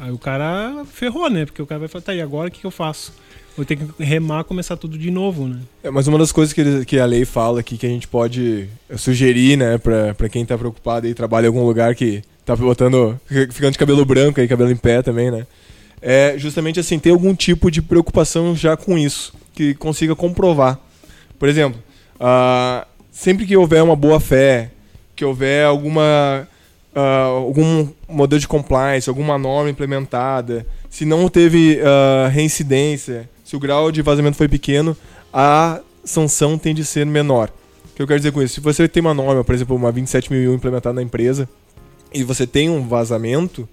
[0.00, 1.44] Aí o cara ferrou, né?
[1.44, 3.12] Porque o cara vai falar, tá, e agora o que, que eu faço?
[3.56, 5.58] Vou ter que remar, começar tudo de novo, né?
[5.82, 8.06] É, mas uma das coisas que, ele, que a lei fala aqui que a gente
[8.06, 12.54] pode sugerir, né, pra, pra quem tá preocupado e trabalha em algum lugar que tá
[12.54, 15.44] botando, ficando de cabelo branco e cabelo em pé também, né?
[16.00, 20.78] É justamente assim, ter algum tipo de preocupação já com isso, que consiga comprovar.
[21.36, 21.82] Por exemplo,
[22.20, 24.70] uh, sempre que houver uma boa fé,
[25.16, 26.46] que houver alguma
[26.94, 26.98] uh,
[27.46, 33.92] algum modelo de compliance, alguma norma implementada, se não teve uh, reincidência, se o grau
[33.92, 34.96] de vazamento foi pequeno,
[35.32, 37.50] a sanção tem de ser menor.
[37.92, 38.54] O que eu quero dizer com isso?
[38.54, 41.48] Se você tem uma norma, por exemplo, uma 27001 implementada na empresa,
[42.12, 43.68] e você tem um vazamento,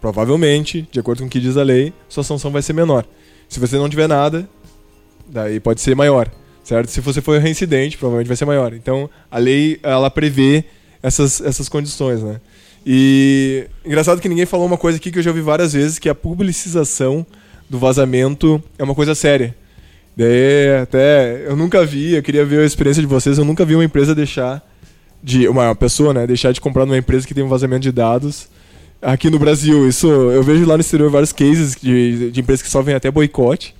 [0.00, 3.04] provavelmente, de acordo com o que diz a lei, sua sanção vai ser menor.
[3.48, 4.48] Se você não tiver nada,
[5.26, 6.30] daí pode ser maior,
[6.66, 6.90] certo?
[6.90, 8.74] Se você for reincidente, provavelmente vai ser maior.
[8.74, 10.64] Então, a lei ela prevê
[11.00, 12.40] essas, essas condições, né?
[12.84, 16.08] E engraçado que ninguém falou uma coisa aqui que eu já ouvi várias vezes, que
[16.08, 17.24] a publicização
[17.70, 19.54] do vazamento é uma coisa séria.
[20.16, 23.74] Daí até eu nunca vi, eu queria ver a experiência de vocês, eu nunca vi
[23.74, 24.62] uma empresa deixar
[25.22, 28.48] de uma pessoa, né, deixar de comprar numa empresa que tem um vazamento de dados
[29.00, 29.88] aqui no Brasil.
[29.88, 33.74] Isso eu vejo lá no exterior vários cases de, de empresas que vêm até boicote.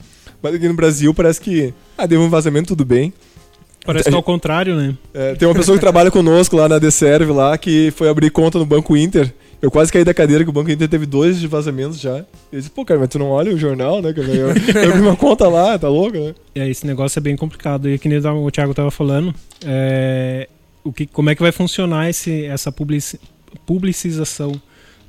[0.46, 3.12] Mas aqui no Brasil parece que ah, deu um vazamento tudo bem.
[3.84, 4.96] Parece que é o contrário, né?
[5.12, 8.58] É, tem uma pessoa que trabalha conosco lá na Deserve lá, que foi abrir conta
[8.60, 9.32] no Banco Inter.
[9.60, 12.18] Eu quase caí da cadeira que o Banco Inter teve dois de vazamentos já.
[12.52, 14.14] Eu disse, pô, cara, mas tu não olha o jornal, né?
[14.14, 16.32] Eu, eu abri uma conta lá, tá louco, né?
[16.54, 17.88] É, esse negócio é bem complicado.
[17.88, 20.48] E que nem o Thiago tava falando, é,
[20.84, 23.18] o que, como é que vai funcionar esse, essa publici,
[23.64, 24.60] publicização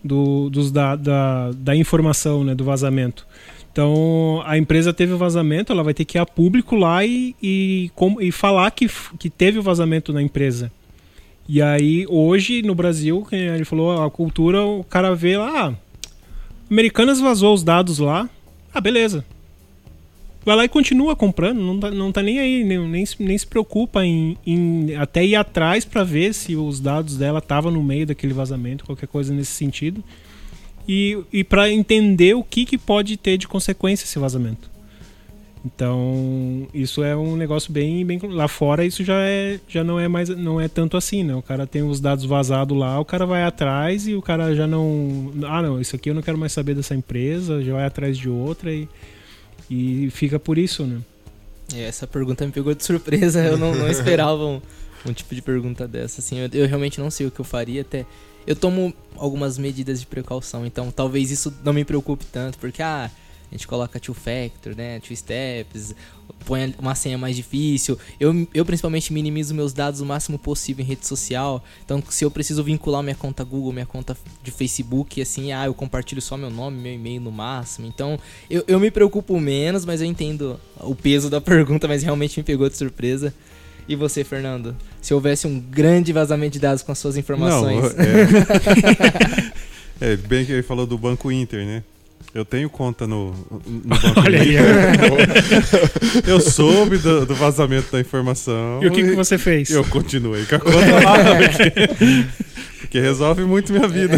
[0.04, 2.56] do, dos da, da, da informação, né?
[2.56, 3.28] Do vazamento.
[3.78, 7.36] Então, a empresa teve o vazamento, ela vai ter que ir a público lá e,
[7.40, 10.72] e, com, e falar que, que teve o vazamento na empresa.
[11.48, 15.76] E aí, hoje, no Brasil, ele falou, a cultura, o cara vê lá, ah,
[16.72, 18.28] Americanas vazou os dados lá,
[18.74, 19.24] ah, beleza.
[20.44, 23.46] Vai lá e continua comprando, não tá, não tá nem aí, nem, nem, nem se
[23.46, 28.08] preocupa em, em até ir atrás para ver se os dados dela estavam no meio
[28.08, 30.04] daquele vazamento, qualquer coisa nesse sentido
[30.88, 34.70] e, e para entender o que, que pode ter de consequência esse vazamento.
[35.66, 40.08] Então, isso é um negócio bem, bem lá fora isso já é já não é
[40.08, 41.36] mais não é tanto assim, né?
[41.36, 44.66] O cara tem os dados vazados lá, o cara vai atrás e o cara já
[44.66, 48.18] não, ah, não, isso aqui eu não quero mais saber dessa empresa, já vai atrás
[48.18, 48.88] de outra e
[49.70, 51.02] e fica por isso, né?
[51.76, 54.62] É, essa pergunta me pegou de surpresa, eu não, não esperava um,
[55.06, 57.82] um, tipo de pergunta dessa, assim, eu, eu realmente não sei o que eu faria
[57.82, 58.06] até
[58.48, 63.12] eu tomo algumas medidas de precaução, então talvez isso não me preocupe tanto, porque ah,
[63.50, 65.94] a gente coloca two factor, né, two steps,
[66.46, 67.98] põe uma senha mais difícil.
[68.20, 71.64] Eu, eu principalmente minimizo meus dados o máximo possível em rede social.
[71.84, 75.74] Então, se eu preciso vincular minha conta Google, minha conta de Facebook, assim, ah, eu
[75.74, 77.88] compartilho só meu nome, meu e-mail no máximo.
[77.88, 82.38] Então, eu, eu me preocupo menos, mas eu entendo o peso da pergunta, mas realmente
[82.38, 83.34] me pegou de surpresa.
[83.88, 84.76] E você, Fernando?
[85.08, 87.82] Se houvesse um grande vazamento de dados com as suas informações.
[87.82, 88.04] Não,
[90.02, 90.12] é...
[90.12, 91.82] é, bem que ele falou do Banco Inter, né?
[92.34, 93.32] Eu tenho conta no,
[93.66, 94.60] no Banco Olha Inter.
[94.60, 96.24] Aí.
[96.30, 98.84] eu soube do, do, vazamento da informação.
[98.84, 99.70] E o que, que você fez?
[99.70, 101.36] Eu continuei com a conta lá.
[101.38, 101.72] Porque,
[102.82, 104.18] porque resolve muito minha vida.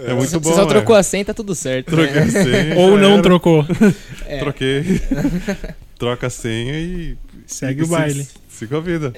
[0.00, 0.50] É, é muito bom.
[0.50, 0.98] Você só trocou é.
[0.98, 1.92] a senha, tá tudo certo.
[1.92, 2.22] Troquei né?
[2.22, 2.76] a senha.
[2.76, 3.22] Ou não era.
[3.22, 3.64] trocou.
[4.26, 4.38] É.
[4.40, 5.00] Troquei.
[5.96, 7.16] Troca a senha e.
[7.46, 8.26] Segue e, o baile.
[8.48, 9.12] Sigo a vida.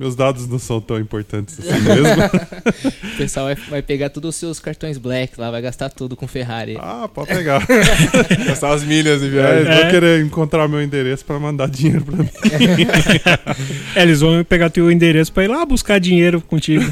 [0.00, 2.06] Meus dados não são tão importantes assim mesmo.
[3.12, 6.26] o pessoal vai, vai, pegar todos os seus cartões Black lá, vai gastar tudo com
[6.26, 6.78] Ferrari.
[6.80, 7.62] Ah, pode pegar.
[8.46, 9.70] gastar as milhas de viagem.
[9.70, 9.90] É, é.
[9.90, 12.30] querer encontrar meu endereço para mandar dinheiro para mim.
[13.94, 16.90] é, eles vão pegar teu endereço para ir lá buscar dinheiro contigo.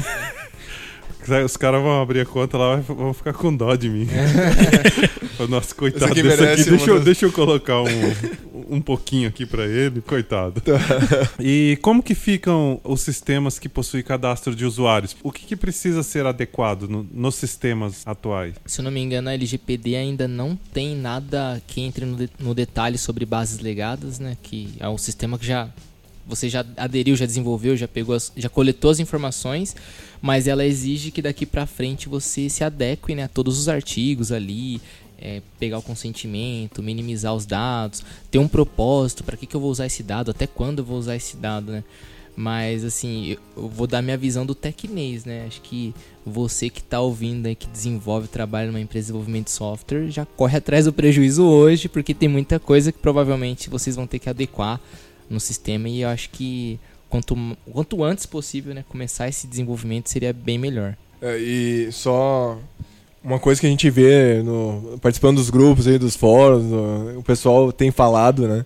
[1.43, 4.07] Os caras vão abrir a conta lá e vão ficar com dó de mim.
[5.49, 6.63] Nossa, coitado aqui desse aqui.
[6.63, 7.87] Deixa, eu, deixa eu colocar um,
[8.69, 10.61] um pouquinho aqui para ele, coitado.
[10.61, 10.73] Tá.
[11.39, 15.15] E como que ficam os sistemas que possuem cadastro de usuários?
[15.23, 18.55] O que, que precisa ser adequado no, nos sistemas atuais?
[18.65, 22.29] Se eu não me engano, a LGPD ainda não tem nada que entre no, de,
[22.39, 24.37] no detalhe sobre bases legadas, né?
[24.41, 25.69] Que é um sistema que já
[26.29, 29.75] você já aderiu, já desenvolveu, já pegou, as, já coletou as informações,
[30.21, 34.31] mas ela exige que daqui para frente você se adeque né, a todos os artigos
[34.31, 34.79] ali,
[35.21, 39.69] é, pegar o consentimento, minimizar os dados, ter um propósito, para que, que eu vou
[39.69, 41.83] usar esse dado, até quando eu vou usar esse dado, né?
[42.35, 45.45] Mas assim, eu vou dar minha visão do tecnês, né?
[45.45, 45.93] Acho que
[46.25, 50.25] você que está ouvindo aí, que desenvolve, trabalha numa empresa de desenvolvimento de software, já
[50.25, 54.29] corre atrás do prejuízo hoje, porque tem muita coisa que provavelmente vocês vão ter que
[54.29, 54.79] adequar
[55.29, 56.79] no sistema e eu acho que
[57.09, 57.35] quanto,
[57.71, 60.95] quanto antes possível né, começar esse desenvolvimento seria bem melhor.
[61.21, 62.57] É, e só
[63.23, 66.65] uma coisa que a gente vê no, participando dos grupos aí, dos fóruns,
[67.17, 68.65] o pessoal tem falado, né?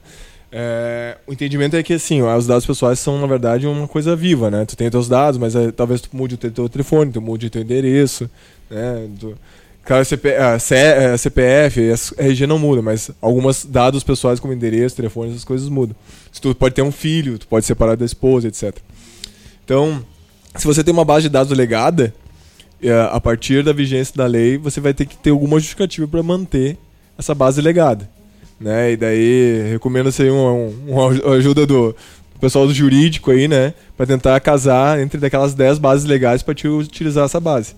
[0.51, 4.51] É, o entendimento é que assim, os dados pessoais são na verdade uma coisa viva,
[4.51, 4.65] né?
[4.65, 7.47] Tu tem os teus dados, mas é, talvez tu mude o teu telefone, tu mude
[7.47, 8.29] o teu endereço,
[8.69, 9.09] né?
[9.19, 9.35] Tu,
[9.85, 14.95] Claro, CP, a, a CPF, a RG não muda, mas alguns dados pessoais como endereço,
[14.95, 15.93] telefone, essas coisas mudam.
[16.31, 18.77] Se tu pode ter um filho, tu pode separar da esposa, etc.
[19.65, 20.01] Então,
[20.55, 22.22] se você tem uma base de dados legada, é,
[23.11, 26.77] a partir da vigência da lei, você vai ter que ter alguma justificativa para manter
[27.17, 28.09] essa base legada.
[28.59, 28.93] Né?
[28.93, 30.51] E daí, recomendo-se uma,
[30.87, 31.95] uma ajuda do
[32.43, 33.73] pessoal do jurídico aí, né?
[33.95, 37.73] Para tentar casar entre daquelas 10 bases legais para te utilizar essa base.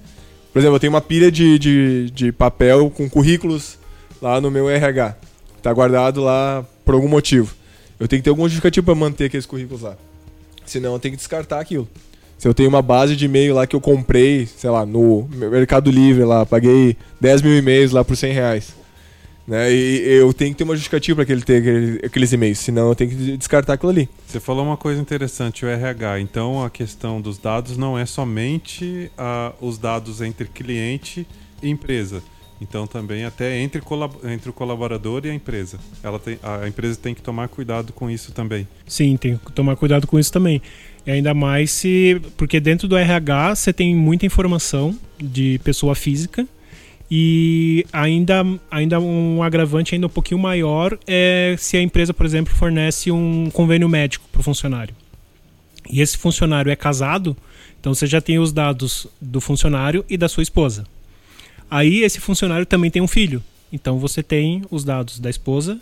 [0.52, 3.78] Por exemplo, eu tenho uma pilha de, de, de papel com currículos
[4.20, 5.16] lá no meu RH.
[5.58, 7.54] Está guardado lá por algum motivo.
[8.00, 9.96] Eu tenho que ter algum justificativo para manter aqueles currículos lá.
[10.66, 11.88] Senão eu tenho que descartar aquilo.
[12.38, 15.90] Se eu tenho uma base de e-mail lá que eu comprei, sei lá, no Mercado
[15.90, 18.76] Livre lá, paguei 10 mil e-mails lá por 100 reais.
[19.48, 19.72] Né?
[19.72, 22.96] E eu tenho que ter uma justificativa para ele ter aquele, aqueles e-mails, senão eu
[22.96, 24.10] tenho que descartar aquilo ali.
[24.28, 26.20] Você falou uma coisa interessante, o RH.
[26.20, 31.28] Então a questão dos dados não é somente uh, os dados entre cliente
[31.62, 32.24] e empresa.
[32.62, 33.82] Então também até entre,
[34.24, 35.78] entre o colaborador e a empresa.
[36.02, 38.68] Ela tem, a empresa tem que tomar cuidado com isso também.
[38.88, 40.62] Sim, tem que tomar cuidado com isso também.
[41.06, 42.22] E ainda mais se.
[42.38, 46.48] Porque dentro do RH você tem muita informação de pessoa física
[47.10, 52.54] e ainda, ainda um agravante ainda um pouquinho maior é se a empresa, por exemplo,
[52.54, 54.96] fornece um convênio médico para o funcionário.
[55.90, 57.38] E esse funcionário é casado,
[57.80, 60.84] então você já tem os dados do funcionário e da sua esposa.
[61.70, 63.44] Aí esse funcionário também tem um filho.
[63.72, 65.80] Então você tem os dados da esposa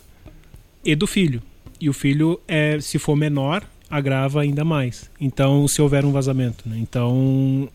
[0.84, 1.42] e do filho.
[1.80, 5.10] E o filho, é, se for menor, agrava ainda mais.
[5.20, 6.68] Então, se houver um vazamento.
[6.68, 6.78] Né?
[6.78, 7.68] Então,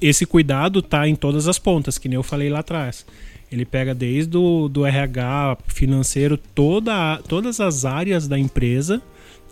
[0.00, 3.04] esse cuidado está em todas as pontas, que nem eu falei lá atrás.
[3.50, 9.00] Ele pega desde o do RH financeiro, toda, todas as áreas da empresa,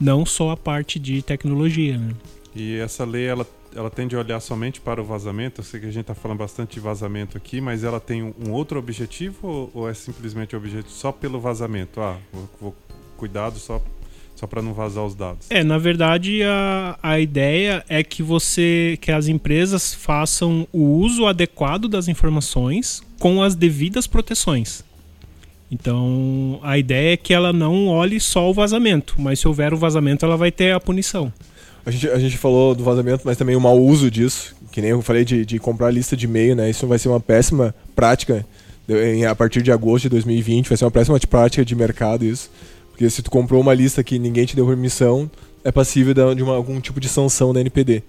[0.00, 1.96] não só a parte de tecnologia.
[1.96, 2.12] Né?
[2.54, 5.60] E essa lei, ela, ela tende a olhar somente para o vazamento?
[5.60, 8.50] Eu sei que a gente está falando bastante de vazamento aqui, mas ela tem um,
[8.50, 12.00] outro objetivo ou, ou, é simplesmente o objetivo só pelo vazamento?
[12.00, 12.76] Ah, vou, vou
[13.16, 13.82] cuidado só
[14.34, 15.46] só para não vazar os dados.
[15.50, 21.26] É, na verdade a, a ideia é que você que as empresas façam o uso
[21.26, 24.84] adequado das informações com as devidas proteções.
[25.70, 29.76] Então, a ideia é que ela não olhe só o vazamento, mas se houver o
[29.76, 31.32] vazamento, ela vai ter a punição.
[31.84, 34.90] A gente, a gente falou do vazamento, mas também o mau uso disso, que nem
[34.90, 36.70] eu falei de, de comprar lista de e-mail, né?
[36.70, 38.46] Isso vai ser uma péssima prática
[39.28, 42.50] a partir de agosto de 2020, vai ser uma péssima prática de mercado isso.
[42.90, 45.30] Porque se tu comprou uma lista que ninguém te deu permissão,
[45.64, 48.02] é passível de uma, algum tipo de sanção da NPD.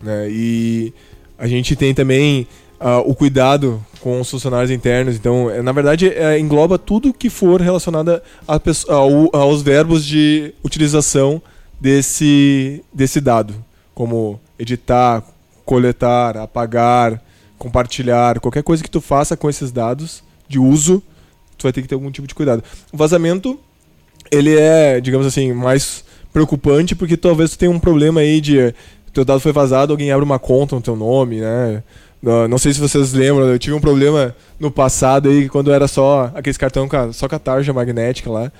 [0.00, 0.28] Né?
[0.30, 0.92] E
[1.38, 2.46] a gente tem também
[2.80, 5.16] uh, o cuidado com os funcionários internos.
[5.16, 10.54] Então, é, na verdade, é, engloba tudo que for relacionado a, ao, aos verbos de
[10.62, 11.42] utilização
[11.80, 13.54] desse, desse dado,
[13.94, 15.22] como editar,
[15.64, 17.22] coletar, apagar,
[17.58, 21.02] compartilhar, qualquer coisa que tu faça com esses dados de uso,
[21.56, 22.62] tu vai ter que ter algum tipo de cuidado.
[22.92, 23.58] O vazamento
[24.30, 28.74] ele é, digamos assim, mais preocupante porque talvez tu tenha um problema aí de
[29.12, 31.82] teu dado foi vazado, alguém abre uma conta no teu nome, né?
[32.48, 36.32] Não sei se vocês lembram, eu tive um problema no passado aí quando era só
[36.34, 38.50] aqueles cartão só com a tarja magnética lá.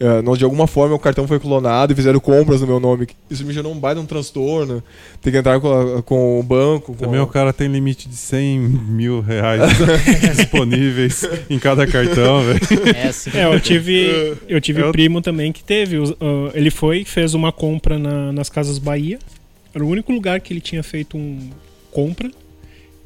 [0.00, 3.06] Uh, de alguma forma o cartão foi clonado e fizeram compras no meu nome.
[3.28, 4.82] Isso me gerou um baita um transtorno.
[5.20, 6.94] Tem que entrar com, com o banco.
[6.94, 7.22] Com Também a...
[7.22, 9.60] o cara tem limite de 100 mil reais
[10.36, 12.60] disponíveis em cada cartão, velho.
[12.96, 14.90] É, assim, é, eu tive, eu tive eu...
[14.90, 15.98] primo também que teve.
[15.98, 16.16] Uh,
[16.54, 19.18] ele foi, fez uma compra na, nas Casas Bahia.
[19.74, 21.50] Era o único lugar que ele tinha feito um
[21.90, 22.30] compra.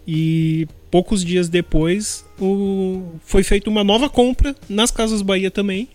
[0.06, 5.88] E poucos dias depois o, foi feita uma nova compra nas Casas Bahia também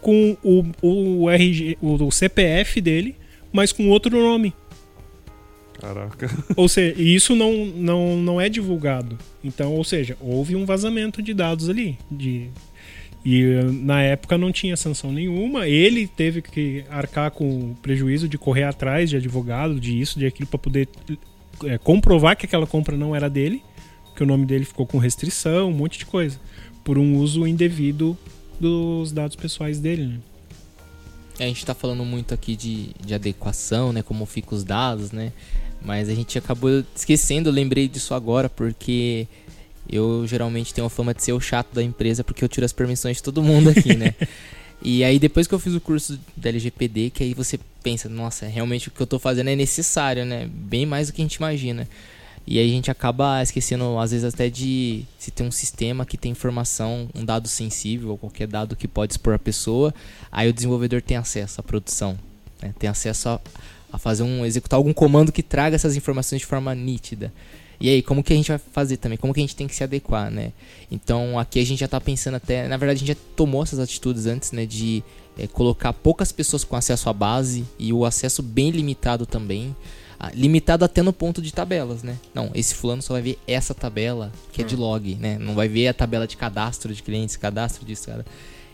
[0.00, 3.16] com o, o, RG, o, CPF dele,
[3.52, 4.54] mas com outro nome.
[5.78, 6.30] Caraca.
[6.56, 9.16] Ou seja, isso não, não, não é divulgado.
[9.42, 11.96] Então, ou seja, houve um vazamento de dados ali.
[12.10, 12.50] De,
[13.24, 13.44] e
[13.82, 15.66] na época não tinha sanção nenhuma.
[15.66, 20.26] Ele teve que arcar com o prejuízo de correr atrás de advogado, de isso, de
[20.26, 20.88] aquilo, para poder
[21.64, 23.62] é, comprovar que aquela compra não era dele,
[24.14, 26.38] que o nome dele ficou com restrição, um monte de coisa,
[26.84, 28.16] por um uso indevido
[28.60, 30.18] dos dados pessoais dele, né?
[31.38, 34.02] É, a gente está falando muito aqui de, de adequação, né?
[34.02, 35.32] Como ficam os dados, né?
[35.82, 39.26] Mas a gente acabou esquecendo, eu lembrei disso agora, porque
[39.88, 42.72] eu geralmente tenho a fama de ser o chato da empresa, porque eu tiro as
[42.72, 44.14] permissões de todo mundo aqui, né?
[44.82, 48.46] e aí depois que eu fiz o curso da LGPD, que aí você pensa, nossa,
[48.46, 50.46] realmente o que eu estou fazendo é necessário, né?
[50.52, 51.88] Bem mais do que a gente imagina.
[52.46, 56.16] E aí a gente acaba esquecendo, às vezes, até de se tem um sistema que
[56.16, 59.94] tem informação, um dado sensível, ou qualquer dado que pode expor a pessoa,
[60.32, 62.18] aí o desenvolvedor tem acesso à produção,
[62.60, 62.74] né?
[62.78, 63.40] tem acesso a,
[63.92, 64.44] a fazer um.
[64.44, 67.32] executar algum comando que traga essas informações de forma nítida.
[67.80, 69.16] E aí, como que a gente vai fazer também?
[69.16, 70.52] Como que a gente tem que se adequar, né?
[70.90, 72.68] Então, aqui a gente já está pensando até...
[72.68, 74.66] Na verdade, a gente já tomou essas atitudes antes, né?
[74.66, 75.02] De
[75.38, 79.74] é, colocar poucas pessoas com acesso à base e o acesso bem limitado também.
[80.22, 82.18] Ah, limitado até no ponto de tabelas, né?
[82.34, 84.80] Não, esse fulano só vai ver essa tabela que é de hum.
[84.80, 85.38] log, né?
[85.38, 88.26] Não vai ver a tabela de cadastro de clientes, cadastro disso, cara.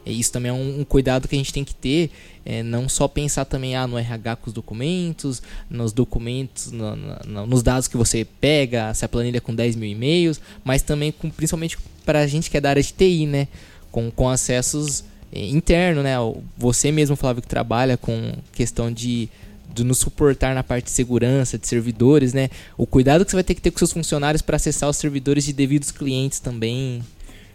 [0.04, 2.10] É, isso também é um, um, cuidado que a gente tem que ter,
[2.44, 7.46] é, não só pensar também ah, no RH com os documentos, nos documentos, no, no,
[7.46, 11.12] nos dados que você pega, se a planilha é com 10 mil e-mails, mas também
[11.12, 13.46] com, principalmente para a gente que é da área de TI, né?
[13.92, 16.16] Com, com acessos é, internos, né?
[16.58, 19.28] Você mesmo, Flávio, que trabalha com questão de
[19.74, 22.48] de nos suportar na parte de segurança, de servidores, né?
[22.76, 25.44] O cuidado que você vai ter que ter com seus funcionários para acessar os servidores
[25.44, 27.02] de devidos clientes também.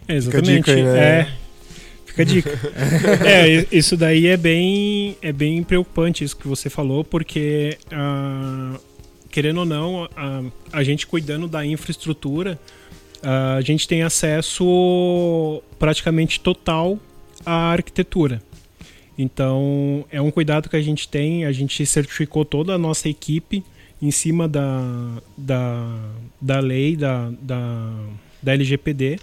[0.06, 0.58] É, exatamente.
[0.58, 0.98] Fica a dica aí, né?
[0.98, 1.28] É.
[2.06, 2.50] Fica a dica.
[3.26, 8.78] é, isso daí é bem, é bem preocupante isso que você falou, porque uh,
[9.32, 12.60] querendo ou não, uh, a gente cuidando da infraestrutura,
[13.22, 16.98] uh, a gente tem acesso praticamente total
[17.44, 18.42] à arquitetura.
[19.22, 23.62] Então, é um cuidado que a gente tem, a gente certificou toda a nossa equipe
[24.00, 24.82] em cima da,
[25.38, 26.10] da,
[26.40, 27.94] da lei, da, da,
[28.42, 29.20] da LGPD,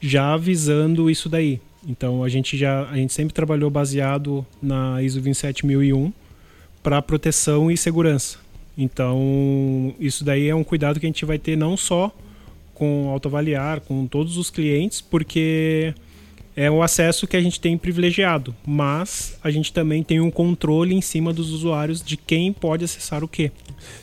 [0.00, 1.60] já avisando isso daí.
[1.86, 6.10] Então, a gente já a gente sempre trabalhou baseado na ISO 27001
[6.82, 8.38] para proteção e segurança.
[8.78, 12.10] Então, isso daí é um cuidado que a gente vai ter não só
[12.72, 15.92] com autoavaliar, com todos os clientes, porque
[16.56, 20.94] é o acesso que a gente tem privilegiado, mas a gente também tem um controle
[20.94, 23.50] em cima dos usuários de quem pode acessar o quê.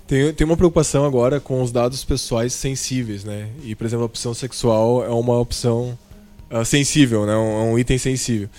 [0.08, 3.50] Tem, tem uma preocupação agora com os dados pessoais sensíveis, né?
[3.64, 5.98] E, por exemplo, a opção sexual é uma opção
[6.52, 7.36] uh, sensível, né?
[7.36, 8.50] Um, é um item sensível.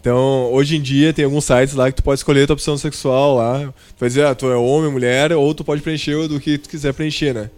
[0.00, 2.76] Então, hoje em dia, tem alguns sites lá que tu pode escolher a tua opção
[2.76, 3.72] sexual lá.
[3.96, 6.68] Tu vai dizer, ah, tu é homem, mulher, ou tu pode preencher do que tu
[6.68, 7.50] quiser preencher, né?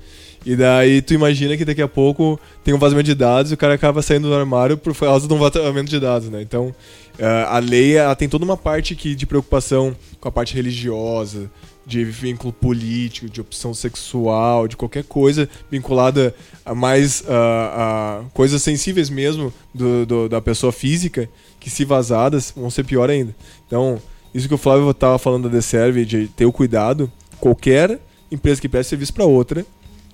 [0.46, 3.56] E daí tu imagina que daqui a pouco tem um vazamento de dados e o
[3.56, 6.40] cara acaba saindo do armário por causa de um vazamento de dados, né?
[6.40, 10.54] Então, uh, a lei ela tem toda uma parte que, de preocupação com a parte
[10.54, 11.50] religiosa,
[11.84, 16.32] de vínculo político, de opção sexual, de qualquer coisa vinculada
[16.64, 21.28] a mais uh, a coisas sensíveis mesmo do, do, da pessoa física,
[21.58, 23.34] que se vazadas vão ser pior ainda.
[23.66, 24.00] Então,
[24.32, 27.98] isso que o Flávio estava falando da Deserve, de ter o cuidado, qualquer
[28.30, 29.66] empresa que preste serviço para outra,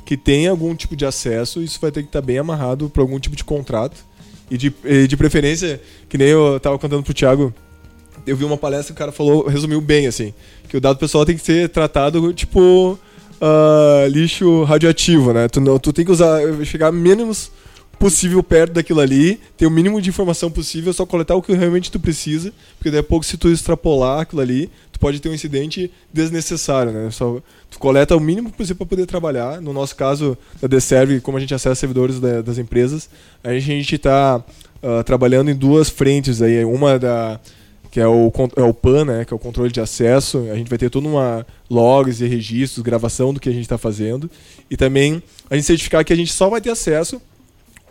[0.05, 3.03] que tem algum tipo de acesso, isso vai ter que estar tá bem amarrado para
[3.03, 4.05] algum tipo de contrato.
[4.51, 5.81] E de, e de preferência,
[6.11, 7.55] que nem eu estava contando pro Thiago,
[8.27, 10.35] eu vi uma palestra que o cara falou, resumiu bem, assim,
[10.69, 12.99] que o dado pessoal tem que ser tratado tipo
[13.43, 15.49] uh, lixo radioativo, né?
[15.49, 17.51] Tu, tu tem que usar, chegar menos
[18.03, 21.89] possível perto daquilo ali, ter o mínimo de informação possível, só coletar o que realmente
[21.89, 25.33] tu precisa, porque daí a pouco se tu extrapolar aquilo ali, tu pode ter um
[25.33, 27.13] incidente desnecessário, né?
[27.13, 27.41] Só
[27.71, 29.61] tu coleta o mínimo possível para poder trabalhar.
[29.61, 33.09] No nosso caso da Deserve, como a gente acessa servidores da, das empresas,
[33.45, 37.39] a gente está uh, ah, trabalhando em duas frentes aí, uma da
[37.89, 40.49] que é o, é o PAN, né, que é o controle de acesso.
[40.51, 43.79] A gente vai ter toda uma logs e registros, gravação do que a gente está
[43.79, 44.29] fazendo.
[44.69, 47.21] E também a gente certificar que a gente só vai ter acesso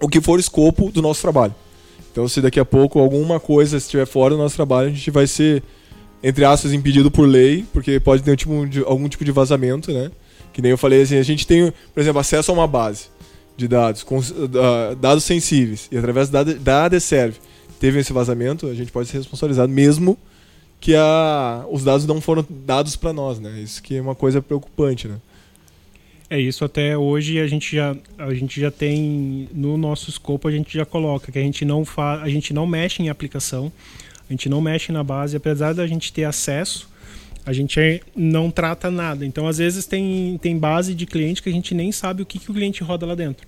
[0.01, 1.53] o que for o escopo do nosso trabalho.
[2.11, 5.27] Então, se daqui a pouco alguma coisa estiver fora do nosso trabalho, a gente vai
[5.27, 5.63] ser,
[6.21, 9.93] entre aspas, impedido por lei, porque pode ter um tipo de, algum tipo de vazamento,
[9.93, 10.11] né?
[10.51, 13.05] Que nem eu falei, assim, a gente tem, por exemplo, acesso a uma base
[13.55, 17.37] de dados, com uh, dados sensíveis, e através da, da ADServe
[17.79, 20.17] teve esse vazamento, a gente pode ser responsabilizado mesmo
[20.79, 23.59] que a, os dados não foram dados para nós, né?
[23.61, 25.15] Isso que é uma coisa preocupante, né?
[26.31, 30.51] É isso, até hoje a gente já a gente já tem no nosso escopo a
[30.51, 33.69] gente já coloca que a gente não fa, a gente não mexe em aplicação,
[34.29, 36.89] a gente não mexe na base, apesar da gente ter acesso,
[37.45, 39.25] a gente não trata nada.
[39.25, 42.39] Então às vezes tem tem base de cliente que a gente nem sabe o que,
[42.39, 43.45] que o cliente roda lá dentro.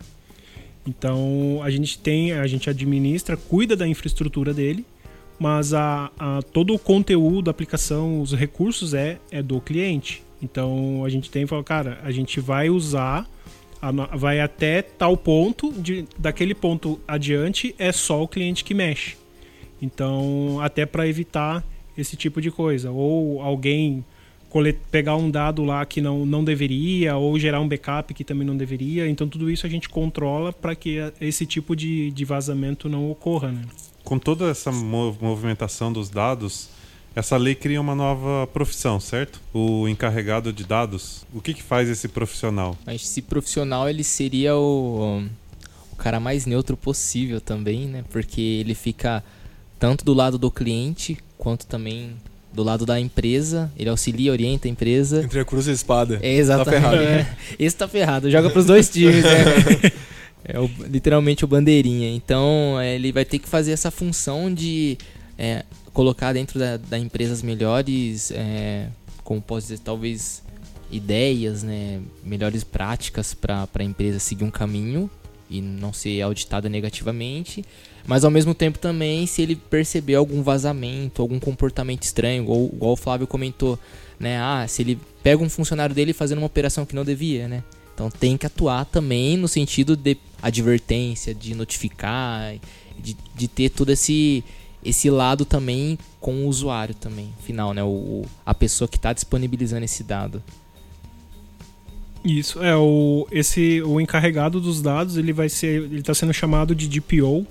[0.86, 4.86] Então a gente tem, a gente administra, cuida da infraestrutura dele,
[5.40, 10.22] mas a, a todo o conteúdo da aplicação, os recursos é, é do cliente.
[10.44, 13.26] Então a gente tem e fala, cara, a gente vai usar,
[14.16, 19.16] vai até tal ponto, de, daquele ponto adiante é só o cliente que mexe.
[19.82, 21.64] Então, até para evitar
[21.98, 22.92] esse tipo de coisa.
[22.92, 24.04] Ou alguém
[24.92, 28.56] pegar um dado lá que não, não deveria, ou gerar um backup que também não
[28.56, 29.10] deveria.
[29.10, 33.52] Então, tudo isso a gente controla para que esse tipo de, de vazamento não ocorra.
[33.52, 33.64] Né?
[34.04, 36.70] Com toda essa movimentação dos dados,
[37.16, 39.40] essa lei cria uma nova profissão, certo?
[39.54, 41.26] O encarregado de dados.
[41.34, 42.78] O que, que faz esse profissional?
[42.88, 45.24] Esse profissional ele seria o,
[45.92, 48.04] o cara mais neutro possível também, né?
[48.12, 49.24] Porque ele fica
[49.80, 52.16] tanto do lado do cliente quanto também
[52.54, 55.24] do lado da empresa, ele auxilia, orienta a empresa.
[55.24, 56.20] Entre a cruz e a espada.
[56.22, 56.82] É, exatamente.
[56.82, 57.04] Tá ferrado.
[57.04, 59.92] É, esse tá ferrado, joga pros dois times, né?
[60.46, 62.14] É o, literalmente o bandeirinha.
[62.14, 64.98] Então, é, ele vai ter que fazer essa função de
[65.38, 68.88] é, colocar dentro da, da empresa as melhores, é,
[69.24, 70.44] como posso dizer, talvez
[70.92, 75.10] ideias, né, melhores práticas para a empresa seguir um caminho
[75.50, 77.64] e não ser auditada negativamente,
[78.06, 82.94] mas ao mesmo tempo também se ele perceber algum vazamento, algum comportamento estranho, igual, igual
[82.94, 83.78] o Flávio comentou,
[84.20, 87.64] né, ah, se ele pega um funcionário dele fazendo uma operação que não devia, né,
[87.94, 92.56] então tem que atuar também no sentido de advertência, de notificar,
[93.00, 94.44] de, de ter todo esse
[94.84, 97.84] esse lado também com o usuário também, final, né?
[97.84, 100.42] O, a pessoa que está disponibilizando esse dado.
[102.24, 106.74] Isso é o esse o encarregado dos dados ele vai ser ele está sendo chamado
[106.74, 107.46] de DPO,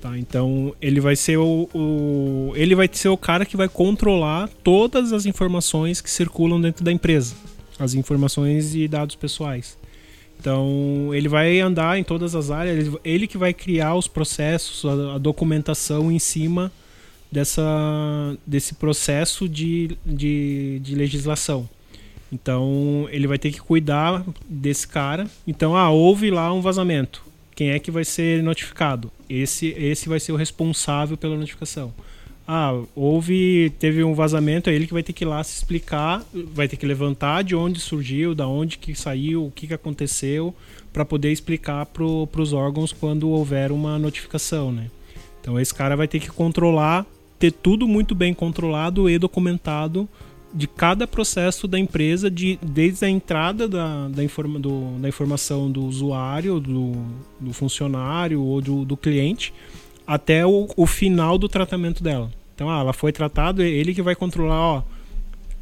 [0.00, 0.18] tá?
[0.18, 5.14] Então ele vai ser o, o ele vai ser o cara que vai controlar todas
[5.14, 7.34] as informações que circulam dentro da empresa,
[7.78, 9.79] as informações e dados pessoais.
[10.40, 15.16] Então, ele vai andar em todas as áreas, ele, que vai criar os processos, a,
[15.16, 16.72] a, documentação em cima
[17.30, 17.62] dessa,
[18.46, 21.68] desse processo de, de, de, legislação.
[22.32, 25.26] Então, ele vai ter que cuidar desse cara.
[25.46, 27.22] Então, ah, houve lá um vazamento.
[27.54, 29.12] Quem é que vai ser notificado?
[29.28, 31.92] Esse, esse vai ser o responsável pela notificação
[32.52, 36.24] ah, houve, teve um vazamento, é ele que vai ter que ir lá se explicar,
[36.52, 40.52] vai ter que levantar de onde surgiu, da onde que saiu, o que, que aconteceu,
[40.92, 44.90] para poder explicar para os órgãos quando houver uma notificação, né?
[45.40, 47.06] Então esse cara vai ter que controlar,
[47.38, 50.08] ter tudo muito bem controlado e documentado
[50.52, 55.70] de cada processo da empresa, de, desde a entrada da, da, informa, do, da informação
[55.70, 56.94] do usuário, do,
[57.38, 59.54] do funcionário ou do, do cliente,
[60.04, 62.39] até o, o, final do tratamento dela.
[62.60, 64.82] Então, ah, ela foi tratada, ele que vai controlar, ó,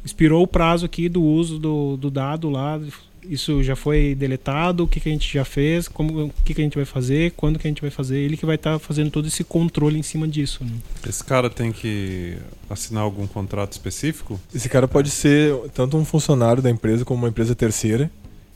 [0.03, 2.77] expirou o prazo aqui do uso do, do dado lá,
[3.23, 6.59] isso já foi deletado, o que, que a gente já fez, como, o que, que
[6.59, 8.79] a gente vai fazer, quando que a gente vai fazer, ele que vai estar tá
[8.79, 10.61] fazendo todo esse controle em cima disso.
[10.61, 10.73] Né?
[11.07, 12.35] Esse cara tem que
[12.69, 14.37] assinar algum contrato específico?
[14.53, 18.11] Esse cara pode ser tanto um funcionário da empresa como uma empresa terceira.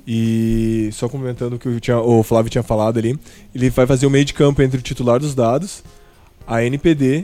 [0.06, 3.18] E só comentando o que tinha, o Flávio tinha falado ali,
[3.56, 5.82] ele vai fazer o meio de campo entre o titular dos dados,
[6.46, 7.24] a NPD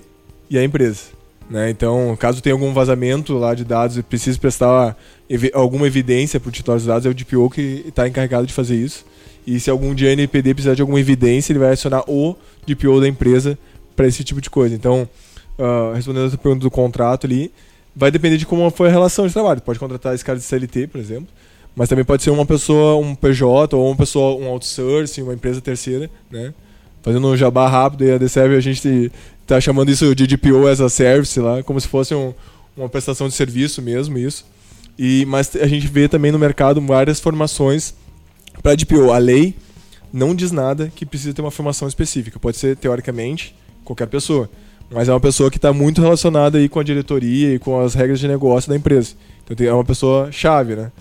[0.49, 1.19] e a empresa.
[1.49, 1.69] Né?
[1.69, 4.95] Então, caso tenha algum vazamento lá de dados e precise prestar
[5.29, 8.53] ev alguma evidência para o titular dos dados, é o DPO que está encarregado de
[8.53, 9.05] fazer isso.
[9.47, 12.35] E se algum dia a NPD precisar de alguma evidência, ele vai acionar o
[12.67, 13.57] DPO da empresa
[13.95, 14.75] para esse tipo de coisa.
[14.75, 15.09] Então,
[15.57, 17.51] uh, respondendo a pergunta do contrato ali,
[17.95, 19.61] vai depender de como foi a relação de trabalho.
[19.61, 21.27] Pode contratar esse cara de CLT, por exemplo,
[21.75, 25.59] mas também pode ser uma pessoa, um PJ, ou uma pessoa, um outsourcing, uma empresa
[25.61, 26.53] terceira, né?
[27.01, 29.11] Fazendo um jabá rápido e a DCEV a gente
[29.49, 32.33] tá chamando isso de DPO as a service lá, como se fosse um,
[32.77, 34.45] uma prestação de serviço mesmo, isso.
[34.97, 37.93] E, mas a gente vê também no mercado várias formações
[38.61, 39.11] para DPO.
[39.11, 39.55] A lei
[40.11, 42.39] não diz nada que precisa ter uma formação específica.
[42.39, 44.49] Pode ser, teoricamente, qualquer pessoa.
[44.91, 47.93] Mas é uma pessoa que está muito relacionada aí com a diretoria e com as
[47.93, 49.13] regras de negócio da empresa.
[49.49, 50.91] Então é uma pessoa chave, né?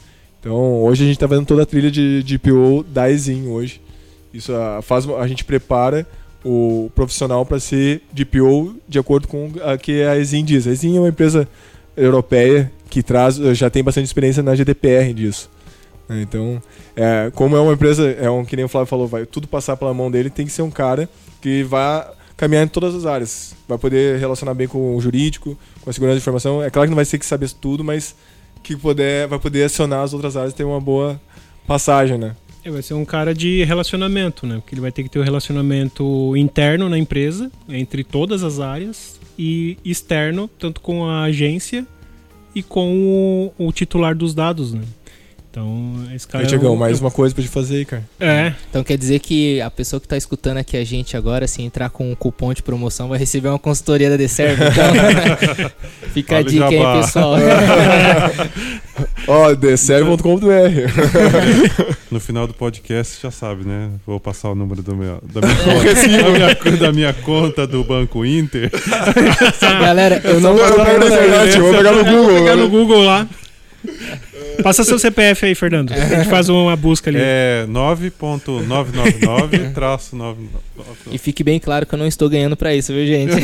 [0.40, 3.80] Então hoje a gente está fazendo toda a trilha de DPO da ESIM hoje.
[4.32, 6.06] Isso faz, a gente prepara
[6.48, 10.66] o profissional para ser DPO de acordo com o que a Exim diz.
[10.66, 11.46] A Exim é uma empresa
[11.94, 15.50] europeia que traz, já tem bastante experiência na GDPR disso.
[16.08, 16.62] Então,
[16.96, 19.76] é, como é uma empresa, é um que nem o Flávio falou, vai tudo passar
[19.76, 21.06] pela mão dele, tem que ser um cara
[21.42, 23.54] que vai caminhar em todas as áreas.
[23.68, 26.62] Vai poder relacionar bem com o jurídico, com a segurança de informação.
[26.62, 28.16] É claro que não vai ter que saber tudo, mas
[28.62, 31.20] que poder, vai poder acionar as outras áreas e ter uma boa
[31.66, 32.34] passagem, né?
[32.68, 34.56] É, vai ser um cara de relacionamento, né?
[34.56, 38.60] Porque ele vai ter que ter o um relacionamento interno na empresa, entre todas as
[38.60, 41.86] áreas, e externo, tanto com a agência
[42.54, 44.82] e com o, o titular dos dados, né?
[45.58, 46.44] Então, esse cara.
[46.44, 46.76] Aí, Tiagão, é um...
[46.76, 48.04] mais uma coisa pra te fazer aí, cara.
[48.20, 48.52] É.
[48.70, 51.90] Então quer dizer que a pessoa que tá escutando aqui a gente agora, se entrar
[51.90, 54.62] com um cupom de promoção, vai receber uma consultoria da Deserve.
[54.62, 54.84] Então,
[56.14, 57.34] fica a dica aí, pessoal.
[59.26, 59.56] Ó, oh.
[62.10, 63.90] No final do podcast, já sabe, né?
[64.06, 67.84] Vou passar o número do meu, da, minha conta, da, minha, da minha conta do
[67.84, 68.70] Banco Inter.
[69.60, 70.56] Galera, eu não.
[70.56, 72.24] Eu vou pegar no Google.
[72.24, 73.28] Vou pegar no Google lá.
[74.62, 75.92] Passa seu CPF aí, Fernando.
[75.92, 77.18] A gente faz uma busca ali.
[77.20, 80.36] É 9.999-99.
[81.10, 83.34] E fique bem claro que eu não estou ganhando pra isso, viu, gente?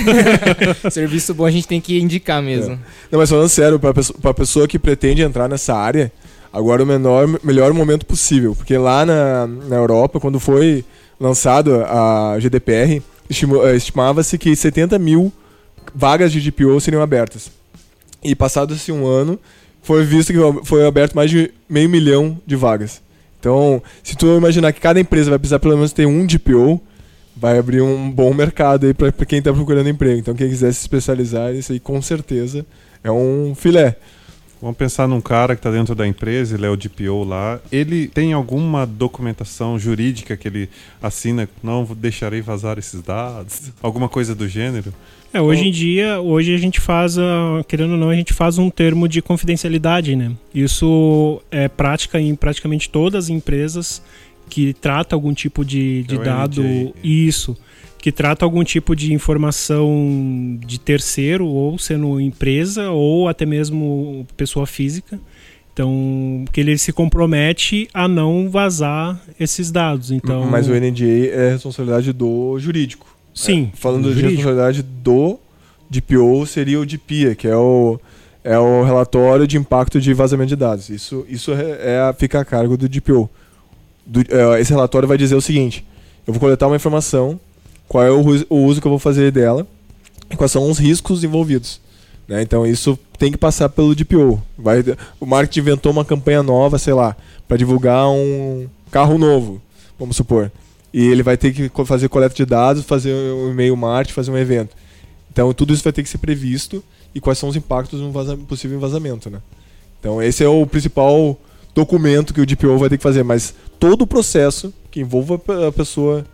[0.91, 2.75] Serviço bom a gente tem que indicar mesmo.
[2.75, 2.79] É.
[3.11, 6.13] Não, mas falando sério, pra pessoa, pessoa que pretende entrar nessa área,
[6.53, 8.55] agora é o menor, melhor momento possível.
[8.55, 10.85] Porque lá na, na Europa, quando foi
[11.19, 15.33] lançado a GDPR, eh, estimava-se que 70 mil
[15.95, 17.51] vagas de GPO seriam abertas.
[18.23, 19.39] E passado-se um ano,
[19.85, 23.01] foi visto que foi aberto mais de meio milhão de vagas.
[23.39, 26.81] Então, se tu imaginar que cada empresa vai precisar pelo menos ter um DPO,
[27.37, 30.19] vai abrir um bom mercado aí para quem está procurando emprego.
[30.19, 32.65] Então, quem quiser se especializar, isso aí com certeza
[33.05, 33.97] é um filé.
[34.63, 37.61] Vamos pensar num cara que está dentro da empresa, ele é o DPO lá.
[37.71, 40.71] Ele tem alguma documentação jurídica que ele
[41.03, 41.47] assina?
[41.63, 43.71] Não deixarei vazar esses dados?
[43.83, 44.95] Alguma coisa do gênero?
[45.35, 47.17] É, hoje em dia, hoje a gente faz,
[47.67, 50.31] querendo ou não, a gente faz um termo de confidencialidade, né?
[50.55, 54.01] Isso é prática em praticamente todas as empresas
[54.49, 56.63] que trata algum tipo de, de é dado.
[56.63, 56.95] NJ.
[57.03, 57.57] Isso
[57.99, 64.67] que trata algum tipo de informação de terceiro, ou sendo empresa, ou até mesmo pessoa
[64.67, 65.19] física.
[65.73, 70.11] Então, que ele se compromete a não vazar esses dados.
[70.11, 73.14] Então, Mas o NDA é responsabilidade do jurídico.
[73.35, 73.71] Sim.
[73.73, 75.39] É, falando de responsabilidade do
[75.91, 77.99] DPO, seria o DPIA, que é o,
[78.45, 80.89] é o relatório de impacto de vazamento de dados.
[80.89, 83.29] Isso, isso é, é fica a cargo do DPO.
[84.07, 85.85] Do, é, esse relatório vai dizer o seguinte:
[86.27, 87.39] eu vou coletar uma informação
[87.89, 89.67] qual é o, o uso que eu vou fazer dela
[90.31, 91.81] e quais são os riscos envolvidos.
[92.27, 92.43] Né?
[92.43, 94.41] Então isso tem que passar pelo DPO.
[94.57, 94.83] Vai,
[95.21, 97.17] o marketing inventou uma campanha nova, sei lá,
[97.47, 99.61] para divulgar um carro novo,
[99.99, 100.51] vamos supor.
[100.95, 104.39] E ele vai ter que fazer coleta de dados, fazer um e-mail marketing, fazer um
[104.39, 104.77] evento.
[105.33, 108.45] Então tudo isso vai ter que ser previsto e quais são os impactos de um
[108.45, 109.29] possível vazamento.
[109.29, 109.41] Né?
[109.99, 111.37] Então esse é o principal
[111.75, 115.73] documento que o DPO vai ter que fazer, mas todo o processo que envolva a
[115.73, 116.25] pessoa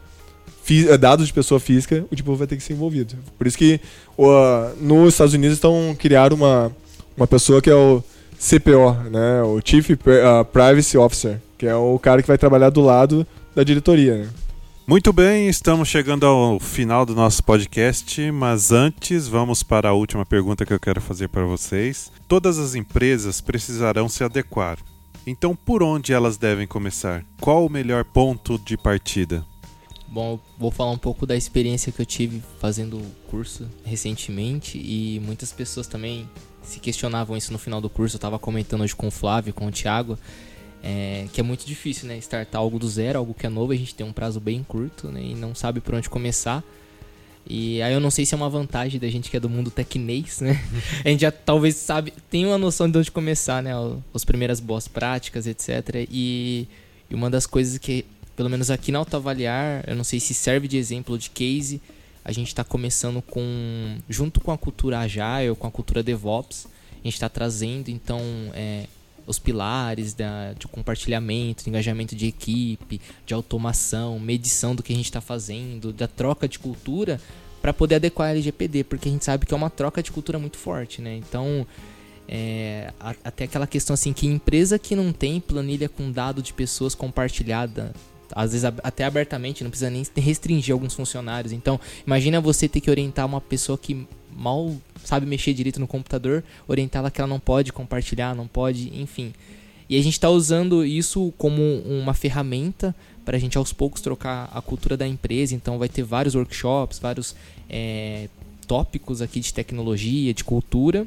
[0.68, 3.14] é, dados de pessoa física, o tipo vai ter que ser envolvido.
[3.38, 3.80] Por isso que
[4.78, 6.70] nos Estados Unidos estão criando uma,
[7.16, 8.04] uma pessoa que é o
[8.38, 9.42] CPO, né?
[9.42, 13.64] O Chief uh, Privacy Officer, que é o cara que vai trabalhar do lado da
[13.64, 14.18] diretoria.
[14.18, 14.28] Né?
[14.86, 20.26] Muito bem, estamos chegando ao final do nosso podcast, mas antes vamos para a última
[20.26, 22.10] pergunta que eu quero fazer para vocês.
[22.26, 24.78] Todas as empresas precisarão se adequar.
[25.26, 27.24] Então, por onde elas devem começar?
[27.40, 29.46] Qual o melhor ponto de partida?
[30.08, 35.20] Bom, vou falar um pouco da experiência que eu tive fazendo o curso recentemente e
[35.24, 36.28] muitas pessoas também
[36.64, 38.16] se questionavam isso no final do curso.
[38.16, 40.18] Eu estava comentando hoje com o Flávio, com o Thiago,
[40.82, 42.16] é, que é muito difícil, né?
[42.18, 45.08] Startar algo do zero, algo que é novo, a gente tem um prazo bem curto
[45.08, 45.22] né?
[45.22, 46.62] e não sabe por onde começar.
[47.46, 49.70] E aí eu não sei se é uma vantagem da gente que é do mundo
[49.70, 50.62] tecnês, né?
[51.04, 53.72] a gente já talvez sabe, tem uma noção de onde começar, né?
[54.14, 56.06] As primeiras boas práticas, etc.
[56.10, 56.68] E,
[57.10, 58.04] e uma das coisas que
[58.40, 61.78] pelo menos aqui na Autoavaliar, eu não sei se serve de exemplo de case,
[62.24, 67.04] a gente está começando com, junto com a cultura Agile, com a cultura DevOps, a
[67.04, 68.20] gente está trazendo então
[68.54, 68.86] é,
[69.26, 74.96] os pilares da, de compartilhamento, de engajamento de equipe, de automação, medição do que a
[74.96, 77.20] gente está fazendo, da troca de cultura
[77.60, 80.38] para poder adequar a LGPD, porque a gente sabe que é uma troca de cultura
[80.38, 81.16] muito forte, né?
[81.16, 81.66] Então,
[82.26, 82.92] é,
[83.24, 87.92] até aquela questão assim que empresa que não tem planilha com dado de pessoas compartilhada
[88.32, 91.52] às vezes até abertamente, não precisa nem restringir alguns funcionários.
[91.52, 94.06] Então, imagina você ter que orientar uma pessoa que
[94.40, 94.74] mal
[95.04, 99.32] sabe mexer direito no computador, orientá-la que ela não pode compartilhar, não pode, enfim.
[99.88, 104.48] E a gente está usando isso como uma ferramenta para a gente aos poucos trocar
[104.52, 105.54] a cultura da empresa.
[105.54, 107.34] Então, vai ter vários workshops, vários
[107.68, 108.28] é,
[108.66, 111.06] tópicos aqui de tecnologia, de cultura,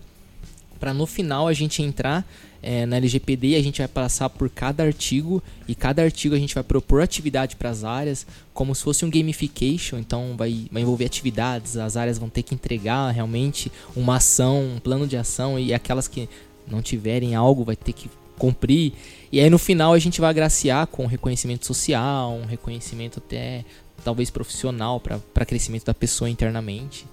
[0.84, 2.28] para no final a gente entrar
[2.62, 6.54] é, na LGPD a gente vai passar por cada artigo e cada artigo a gente
[6.54, 9.98] vai propor atividade para as áreas, como se fosse um gamification.
[9.98, 14.78] Então vai, vai envolver atividades, as áreas vão ter que entregar realmente uma ação, um
[14.78, 16.28] plano de ação e aquelas que
[16.68, 18.92] não tiverem algo vai ter que cumprir.
[19.32, 23.64] E aí no final a gente vai agraciar com reconhecimento social, um reconhecimento até
[24.04, 27.06] talvez profissional para crescimento da pessoa internamente.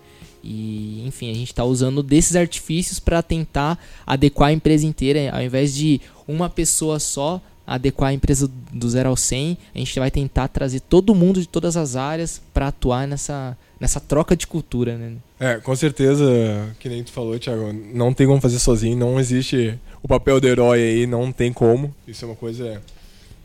[0.43, 5.43] E, enfim, a gente está usando desses artifícios para tentar adequar a empresa inteira, ao
[5.43, 10.11] invés de uma pessoa só adequar a empresa do zero ao 100, a gente vai
[10.11, 14.99] tentar trazer todo mundo de todas as áreas para atuar nessa, nessa troca de cultura,
[14.99, 15.12] né?
[15.38, 19.78] É, com certeza, que nem tu falou, Thiago, não tem como fazer sozinho, não existe
[20.03, 22.82] o papel do herói aí, não tem como, isso é uma coisa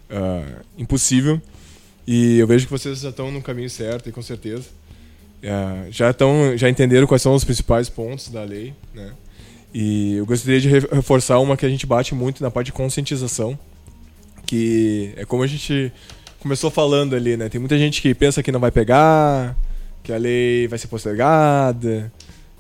[0.10, 1.40] uh, impossível.
[2.08, 4.66] E eu vejo que vocês já estão no caminho certo, e com certeza.
[5.46, 9.12] É, já estão já entenderam quais são os principais pontos da lei, né?
[9.72, 13.58] E eu gostaria de reforçar uma que a gente bate muito na parte de conscientização,
[14.48, 15.94] que é como a gente
[16.40, 17.48] começou falando ali, né?
[17.48, 19.56] Tem muita gente que pensa que não vai pegar,
[20.02, 22.12] que a lei vai ser postergada,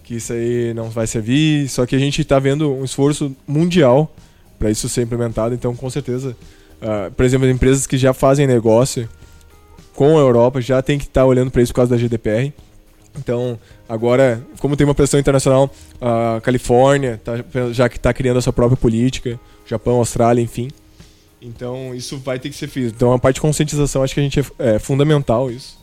[0.03, 4.13] que isso aí não vai servir, só que a gente está vendo um esforço mundial
[4.59, 6.38] para isso ser implementado, então com certeza,
[6.81, 9.09] uh, por exemplo, empresas que já fazem negócio
[9.95, 12.53] com a Europa já tem que estar tá olhando para isso por causa da GDPR.
[13.18, 17.34] Então, agora, como tem uma pressão internacional, a Califórnia tá,
[17.72, 20.70] já que está criando a sua própria política, Japão, Austrália, enfim.
[21.41, 22.93] Então, isso vai ter que ser feito.
[22.95, 25.78] Então, a parte de conscientização, acho que a gente é, é fundamental isso.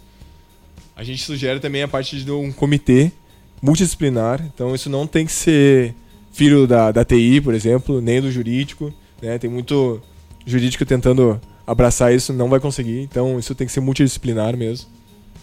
[0.97, 3.12] A gente sugere também a parte de um comitê
[3.61, 4.45] multidisciplinar.
[4.53, 5.95] Então, isso não tem que ser
[6.33, 8.93] filho da, da TI, por exemplo, nem do jurídico.
[9.20, 9.39] Né?
[9.39, 10.03] Tem muito
[10.45, 13.01] jurídico tentando abraçar isso, não vai conseguir.
[13.01, 14.89] Então, isso tem que ser multidisciplinar mesmo.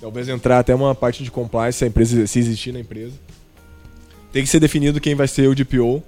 [0.02, 3.14] Talvez entrar até uma parte de compliance se a empresa se existir na empresa.
[4.32, 6.02] Tem que ser definido quem vai ser o DPO,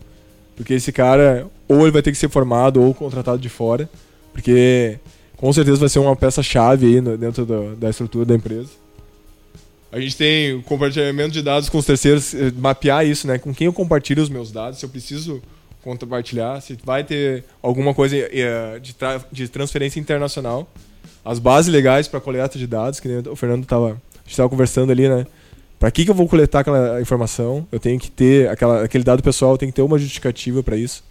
[0.56, 3.90] porque esse cara ou ele vai ter que ser formado ou contratado de fora,
[4.32, 5.00] porque
[5.36, 8.70] com certeza vai ser uma peça chave aí dentro da, da estrutura da empresa.
[9.92, 13.38] A gente tem o compartilhamento de dados com os terceiros, eh, mapear isso, né?
[13.38, 15.42] Com quem eu compartilho os meus dados, se eu preciso
[15.84, 20.72] compartilhar, se vai ter alguma coisa eh, de, tra de transferência internacional
[21.24, 25.26] as bases legais para coleta de dados, que o Fernando estava estava conversando ali, né?
[25.80, 27.68] Para que, que eu vou coletar aquela informação?
[27.72, 31.04] Eu tenho que ter aquela, aquele dado pessoal, tem que ter uma justificativa para isso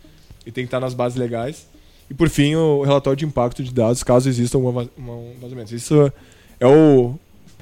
[0.47, 1.67] e tem que estar nas bases legais.
[2.09, 4.73] E por fim, o relatório de impacto de dados, caso exista algum
[5.41, 5.75] vazamento.
[5.75, 6.13] Isso
[6.59, 7.15] é o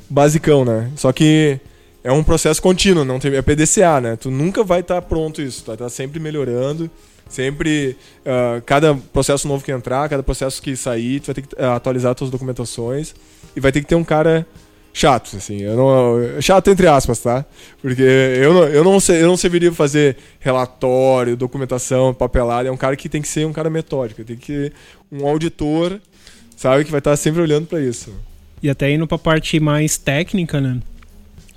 [0.09, 0.91] basicão, né?
[0.97, 1.59] Só que
[2.03, 4.17] é um processo contínuo, não tem é PDCA, né?
[4.17, 6.91] Tu nunca vai estar pronto isso, tu vai estar sempre melhorando
[7.29, 11.55] Sempre, uh, cada processo novo que entrar, cada processo que sair, tu vai ter que
[11.55, 13.15] uh, atualizar suas documentações
[13.55, 14.47] e vai ter que ter um cara
[14.93, 15.61] chato, assim.
[15.61, 17.45] Eu não, chato entre aspas, tá?
[17.81, 22.69] Porque eu não, eu não, eu não serviria fazer relatório, documentação, papelada.
[22.69, 24.73] É um cara que tem que ser um cara metódico, tem que
[25.11, 26.01] um auditor,
[26.57, 28.13] sabe, que vai estar sempre olhando para isso.
[28.63, 30.81] E até indo para a parte mais técnica, né?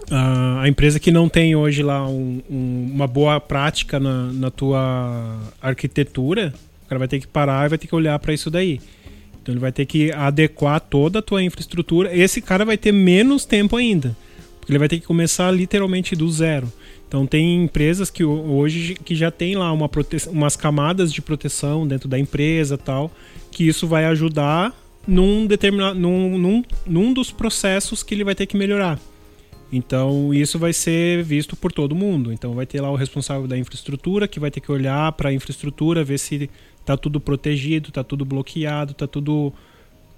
[0.10, 5.40] A empresa que não tem hoje lá um, um, uma boa prática na, na tua
[5.62, 6.54] arquitetura,
[6.86, 8.80] o cara vai ter que parar e vai ter que olhar para isso daí.
[9.42, 12.16] Então ele vai ter que adequar toda a tua infraestrutura.
[12.16, 14.16] Esse cara vai ter menos tempo ainda,
[14.60, 16.72] porque ele vai ter que começar literalmente do zero.
[17.08, 19.90] Então tem empresas que hoje que já tem lá uma
[20.32, 23.12] umas camadas de proteção dentro da empresa tal,
[23.52, 24.74] que isso vai ajudar
[25.08, 29.00] num determinado num, num, num dos processos que ele vai ter que melhorar.
[29.72, 32.34] Então isso vai ser visto por todo mundo.
[32.34, 35.34] Então vai ter lá o responsável da infraestrutura que vai ter que olhar para a
[35.34, 36.50] infraestrutura, ver se
[36.80, 39.54] está tudo protegido, está tudo bloqueado, está tudo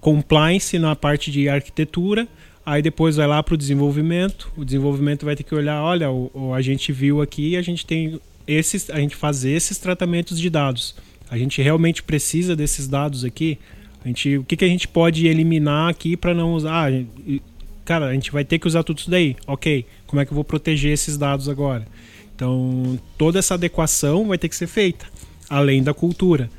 [0.00, 2.26] compliance na parte de arquitetura.
[2.66, 4.50] Aí depois vai lá para o desenvolvimento.
[4.56, 7.86] O desenvolvimento vai ter que olhar, olha, o, o, a gente viu aqui, a gente
[7.86, 10.96] tem esses, a gente faz esses tratamentos de dados.
[11.30, 13.58] A gente realmente precisa desses dados aqui.
[14.04, 16.90] A gente, o que, que a gente pode eliminar aqui para não usar?
[16.90, 17.40] Ah,
[17.84, 19.36] cara, a gente vai ter que usar tudo isso daí.
[19.46, 21.86] Ok, como é que eu vou proteger esses dados agora?
[22.34, 25.06] Então, toda essa adequação vai ter que ser feita,
[25.48, 26.50] além da cultura.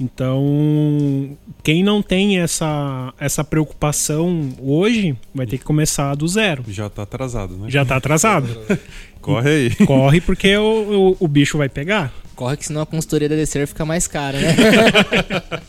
[0.00, 6.64] Então, quem não tem essa, essa preocupação hoje vai ter que começar do zero.
[6.68, 7.70] Já está atrasado, né?
[7.70, 8.48] Já está atrasado.
[9.20, 9.74] Corre aí.
[9.86, 12.12] Corre porque o, o, o, bicho vai pegar.
[12.34, 14.54] Corre que senão a consultoria da DCR fica mais cara, né?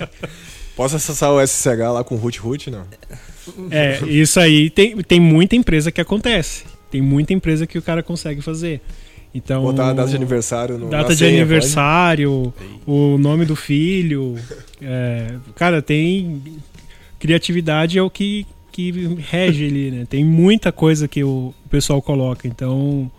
[0.75, 2.85] Posso acessar o SCH lá com root root, não?
[3.69, 6.63] É, isso aí tem, tem muita empresa que acontece.
[6.89, 8.81] Tem muita empresa que o cara consegue fazer.
[9.33, 12.81] Então, Botar a data de aniversário no Data de senha, aniversário, pode?
[12.87, 14.35] o nome do filho.
[14.87, 16.43] É, cara, tem.
[17.17, 20.05] Criatividade é o que, que rege ali, né?
[20.07, 22.45] Tem muita coisa que o pessoal coloca.
[22.47, 23.09] Então.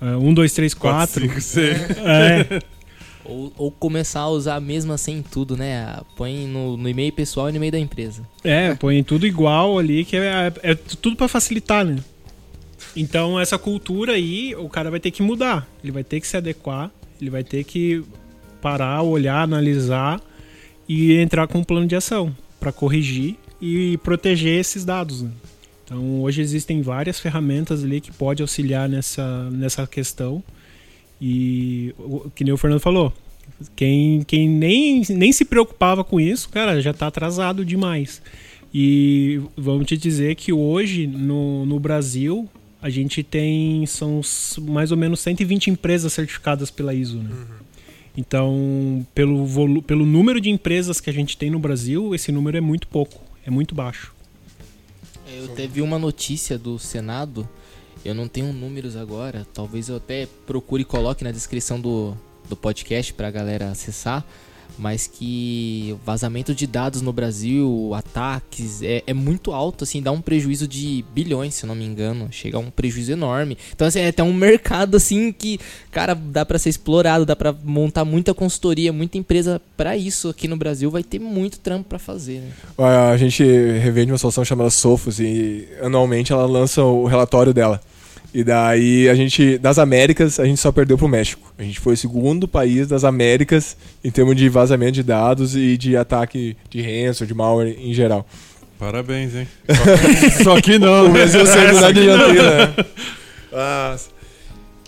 [0.00, 1.22] É, um, dois, três, quatro.
[1.22, 1.90] quatro cinco, seis.
[1.98, 2.60] É.
[3.24, 6.00] Ou, ou, começar a usar a mesma sem tudo, né?
[6.16, 8.26] Põe no, no e-mail pessoal e no e-mail da empresa.
[8.42, 11.98] É, põe tudo igual ali, que é, é, é tudo para facilitar, né?
[12.96, 15.68] Então essa cultura aí, o cara vai ter que mudar.
[15.82, 18.04] Ele vai ter que se adequar, ele vai ter que
[18.60, 20.20] parar, olhar, analisar
[20.88, 25.22] e entrar com um plano de ação para corrigir e proteger esses dados.
[25.22, 25.30] Né?
[25.84, 30.42] Então hoje existem várias ferramentas ali que pode auxiliar nessa, nessa questão.
[31.24, 31.94] E
[32.34, 33.12] que nem o Fernando falou,
[33.76, 38.20] quem, quem nem, nem se preocupava com isso, cara, já está atrasado demais.
[38.74, 42.48] E vamos te dizer que hoje no, no Brasil
[42.80, 44.20] a gente tem são
[44.62, 47.18] mais ou menos 120 empresas certificadas pela ISO.
[47.18, 47.30] Né?
[47.30, 47.62] Uhum.
[48.16, 52.60] Então, pelo, pelo número de empresas que a gente tem no Brasil, esse número é
[52.60, 54.12] muito pouco, é muito baixo.
[55.32, 57.48] Eu teve uma notícia do Senado,
[58.04, 62.16] eu não tenho números agora, talvez eu até procure e coloque na descrição do,
[62.48, 64.24] do podcast para a galera acessar
[64.78, 70.20] mas que vazamento de dados no Brasil, ataques, é, é, muito alto, assim, dá um
[70.20, 73.56] prejuízo de bilhões, se não me engano, chega a um prejuízo enorme.
[73.74, 75.58] Então, assim, é até um mercado, assim, que,
[75.90, 80.48] cara, dá para ser explorado, dá para montar muita consultoria, muita empresa para isso aqui
[80.48, 82.52] no Brasil, vai ter muito trampo para fazer, né?
[83.12, 87.80] A gente revende uma solução chamada Sofos e anualmente ela lança o relatório dela.
[88.34, 91.52] E daí a gente, das Américas, a gente só perdeu pro México.
[91.58, 95.76] A gente foi o segundo país das Américas em termos de vazamento de dados e
[95.76, 98.26] de ataque de ransom, de malware em geral.
[98.78, 99.46] Parabéns, hein?
[100.42, 101.06] Só, que não.
[101.06, 102.66] O Brasil saiu da dianteira.
[102.66, 102.84] Né?
[103.52, 103.96] Ah,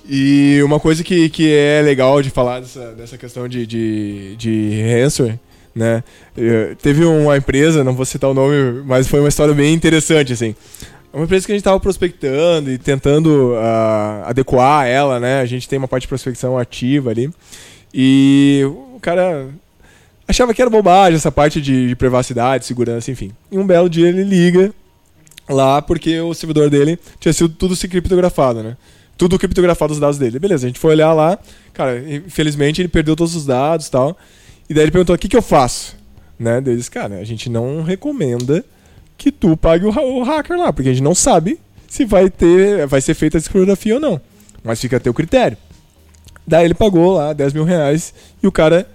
[0.08, 4.82] e uma coisa que, que é legal de falar dessa, dessa questão de, de, de
[4.82, 5.38] ransomware,
[5.74, 6.04] né?
[6.36, 10.32] Eu, teve uma empresa, não vou citar o nome, mas foi uma história bem interessante,
[10.32, 10.54] assim.
[11.14, 15.40] É uma empresa que a gente estava prospectando e tentando uh, adequar ela, né?
[15.40, 17.30] A gente tem uma parte de prospecção ativa ali.
[17.94, 18.62] E
[18.92, 19.48] o cara
[20.26, 23.30] achava que era bobagem essa parte de, de privacidade, segurança, enfim.
[23.48, 24.74] E um belo dia ele liga
[25.48, 28.76] lá porque o servidor dele tinha sido tudo se criptografado, né?
[29.16, 30.40] Tudo criptografado os dados dele.
[30.40, 31.38] Beleza, a gente foi olhar lá,
[31.72, 34.18] cara, infelizmente ele perdeu todos os dados e tal.
[34.68, 35.96] E daí ele perguntou: o que, que eu faço?
[36.36, 36.60] Né?
[36.60, 38.64] Daí disse, cara, a gente não recomenda
[39.16, 41.58] que tu pague o, o hacker lá, porque a gente não sabe
[41.88, 44.20] se vai ter, vai ser feita a discografia ou não.
[44.62, 45.56] Mas fica a teu critério.
[46.46, 48.12] Daí ele pagou lá 10 mil reais
[48.42, 48.88] e o cara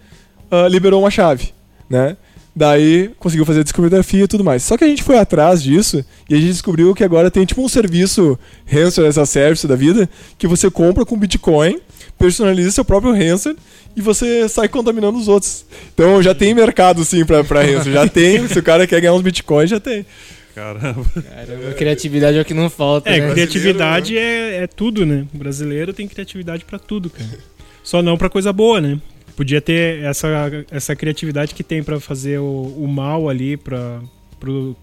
[0.51, 1.53] uh, liberou uma chave,
[1.89, 2.17] né?
[2.60, 4.64] Daí conseguiu fazer a discografia e tudo mais.
[4.64, 7.64] Só que a gente foi atrás disso e a gente descobriu que agora tem tipo
[7.64, 8.38] um serviço
[8.70, 11.80] Ransom as a Service da vida que você compra com Bitcoin,
[12.18, 13.55] personaliza seu próprio Ransom
[13.95, 15.64] e você sai contaminando os outros.
[15.93, 17.93] Então já tem mercado sim pra, pra Ransom.
[17.93, 20.05] Já tem, se o cara quer ganhar uns bitcoins, já tem.
[20.53, 21.05] Caramba.
[21.14, 23.10] Caramba, criatividade é o que não falta.
[23.10, 23.32] É, né?
[23.32, 25.26] criatividade é, é tudo, né?
[25.34, 27.39] O brasileiro tem criatividade para tudo, cara.
[27.82, 28.99] Só não para coisa boa, né?
[29.39, 30.27] Podia ter essa,
[30.69, 34.01] essa criatividade que tem para fazer o, o mal ali para
[34.37, 34.75] pro,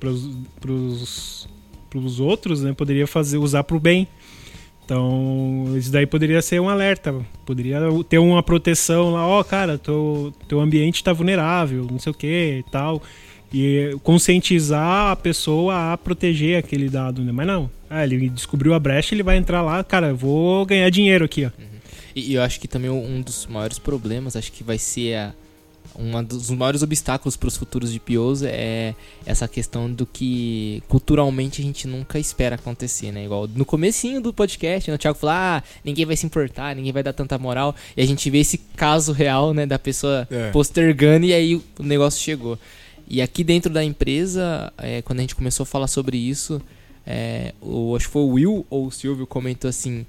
[1.94, 4.08] os outros, né, poderia fazer usar para o bem.
[4.82, 9.76] Então, isso daí poderia ser um alerta, poderia ter uma proteção lá, ó, oh, cara,
[9.76, 13.02] teu, teu ambiente está vulnerável, não sei o que e tal.
[13.52, 17.30] E conscientizar a pessoa a proteger aquele dado, né?
[17.30, 21.26] Mas não, ah, ele descobriu a brecha, ele vai entrar lá, cara, vou ganhar dinheiro
[21.26, 21.48] aqui, ó.
[21.48, 21.75] Uhum.
[22.16, 25.34] E, e eu acho que também um dos maiores problemas, acho que vai ser a,
[25.98, 28.94] um dos maiores obstáculos para os futuros de POs é
[29.24, 33.24] essa questão do que culturalmente a gente nunca espera acontecer, né?
[33.24, 34.96] Igual no comecinho do podcast, né?
[34.96, 37.74] o Thiago falou, ah, ninguém vai se importar, ninguém vai dar tanta moral.
[37.96, 40.50] E a gente vê esse caso real, né, da pessoa é.
[40.50, 42.58] postergando e aí o negócio chegou.
[43.08, 46.60] E aqui dentro da empresa, é, quando a gente começou a falar sobre isso,
[47.06, 50.04] é, o, acho que foi o Will ou o Silvio comentou assim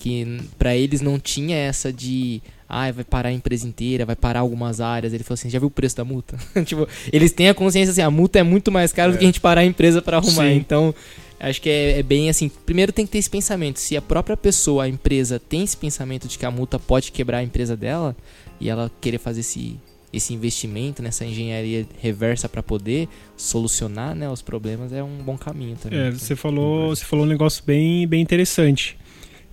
[0.00, 4.40] que para eles não tinha essa de ah, vai parar a empresa inteira, vai parar
[4.40, 5.12] algumas áreas.
[5.12, 6.38] Ele falou assim: já viu o preço da multa?
[6.64, 9.12] tipo, eles têm a consciência assim: a multa é muito mais cara é.
[9.12, 10.48] do que a gente parar a empresa para arrumar.
[10.48, 10.56] Sim.
[10.56, 10.94] Então,
[11.38, 12.50] acho que é, é, bem assim.
[12.64, 13.78] Primeiro tem que ter esse pensamento.
[13.78, 17.38] Se a própria pessoa, a empresa, tem esse pensamento de que a multa pode quebrar
[17.38, 18.16] a empresa dela
[18.58, 19.78] e ela querer fazer esse,
[20.10, 25.76] esse investimento nessa engenharia reversa para poder solucionar né, os problemas, é um bom caminho
[25.76, 25.98] também.
[25.98, 28.96] É, você falou, você falou um negócio bem, bem interessante.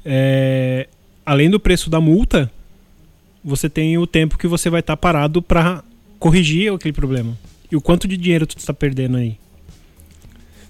[0.10, 0.88] É,
[1.26, 2.50] além do preço da multa,
[3.44, 5.84] você tem o tempo que você vai estar tá parado para
[6.18, 7.38] corrigir aquele problema.
[7.70, 9.38] E o quanto de dinheiro tu está perdendo aí?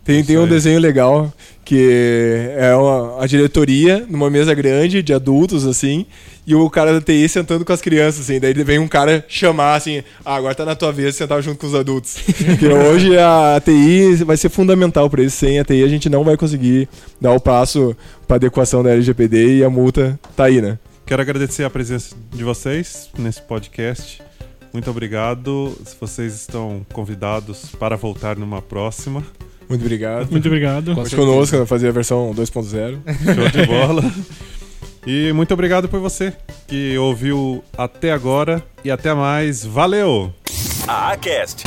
[0.04, 1.32] Tem, tem um desenho legal
[1.68, 6.06] que é uma, a diretoria numa mesa grande de adultos, assim,
[6.46, 8.40] e o cara da TI sentando com as crianças, assim.
[8.40, 11.60] Daí vem um cara chamar, assim, ah, agora tá na tua vez de sentar junto
[11.60, 12.20] com os adultos.
[12.24, 15.36] Porque hoje a TI vai ser fundamental para isso.
[15.36, 16.88] Sem a TI a gente não vai conseguir
[17.20, 17.94] dar o passo
[18.26, 20.80] para adequação da LGPD e a multa tá aí, né?
[21.06, 24.24] Quero agradecer a presença de vocês nesse podcast.
[24.72, 25.78] Muito obrigado.
[26.00, 29.22] Vocês estão convidados para voltar numa próxima.
[29.70, 30.32] Muito obrigado.
[30.32, 30.96] Muito obrigado.
[30.96, 33.00] Conte conosco, fazer a versão 2.0.
[33.36, 34.04] Show de bola.
[35.06, 36.34] E muito obrigado por você
[36.68, 39.66] que ouviu até agora e até mais.
[39.66, 40.34] Valeu!
[40.88, 41.64] A Acast,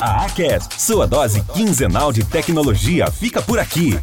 [0.00, 3.98] a Acast, sua dose quinzenal de tecnologia fica por aqui.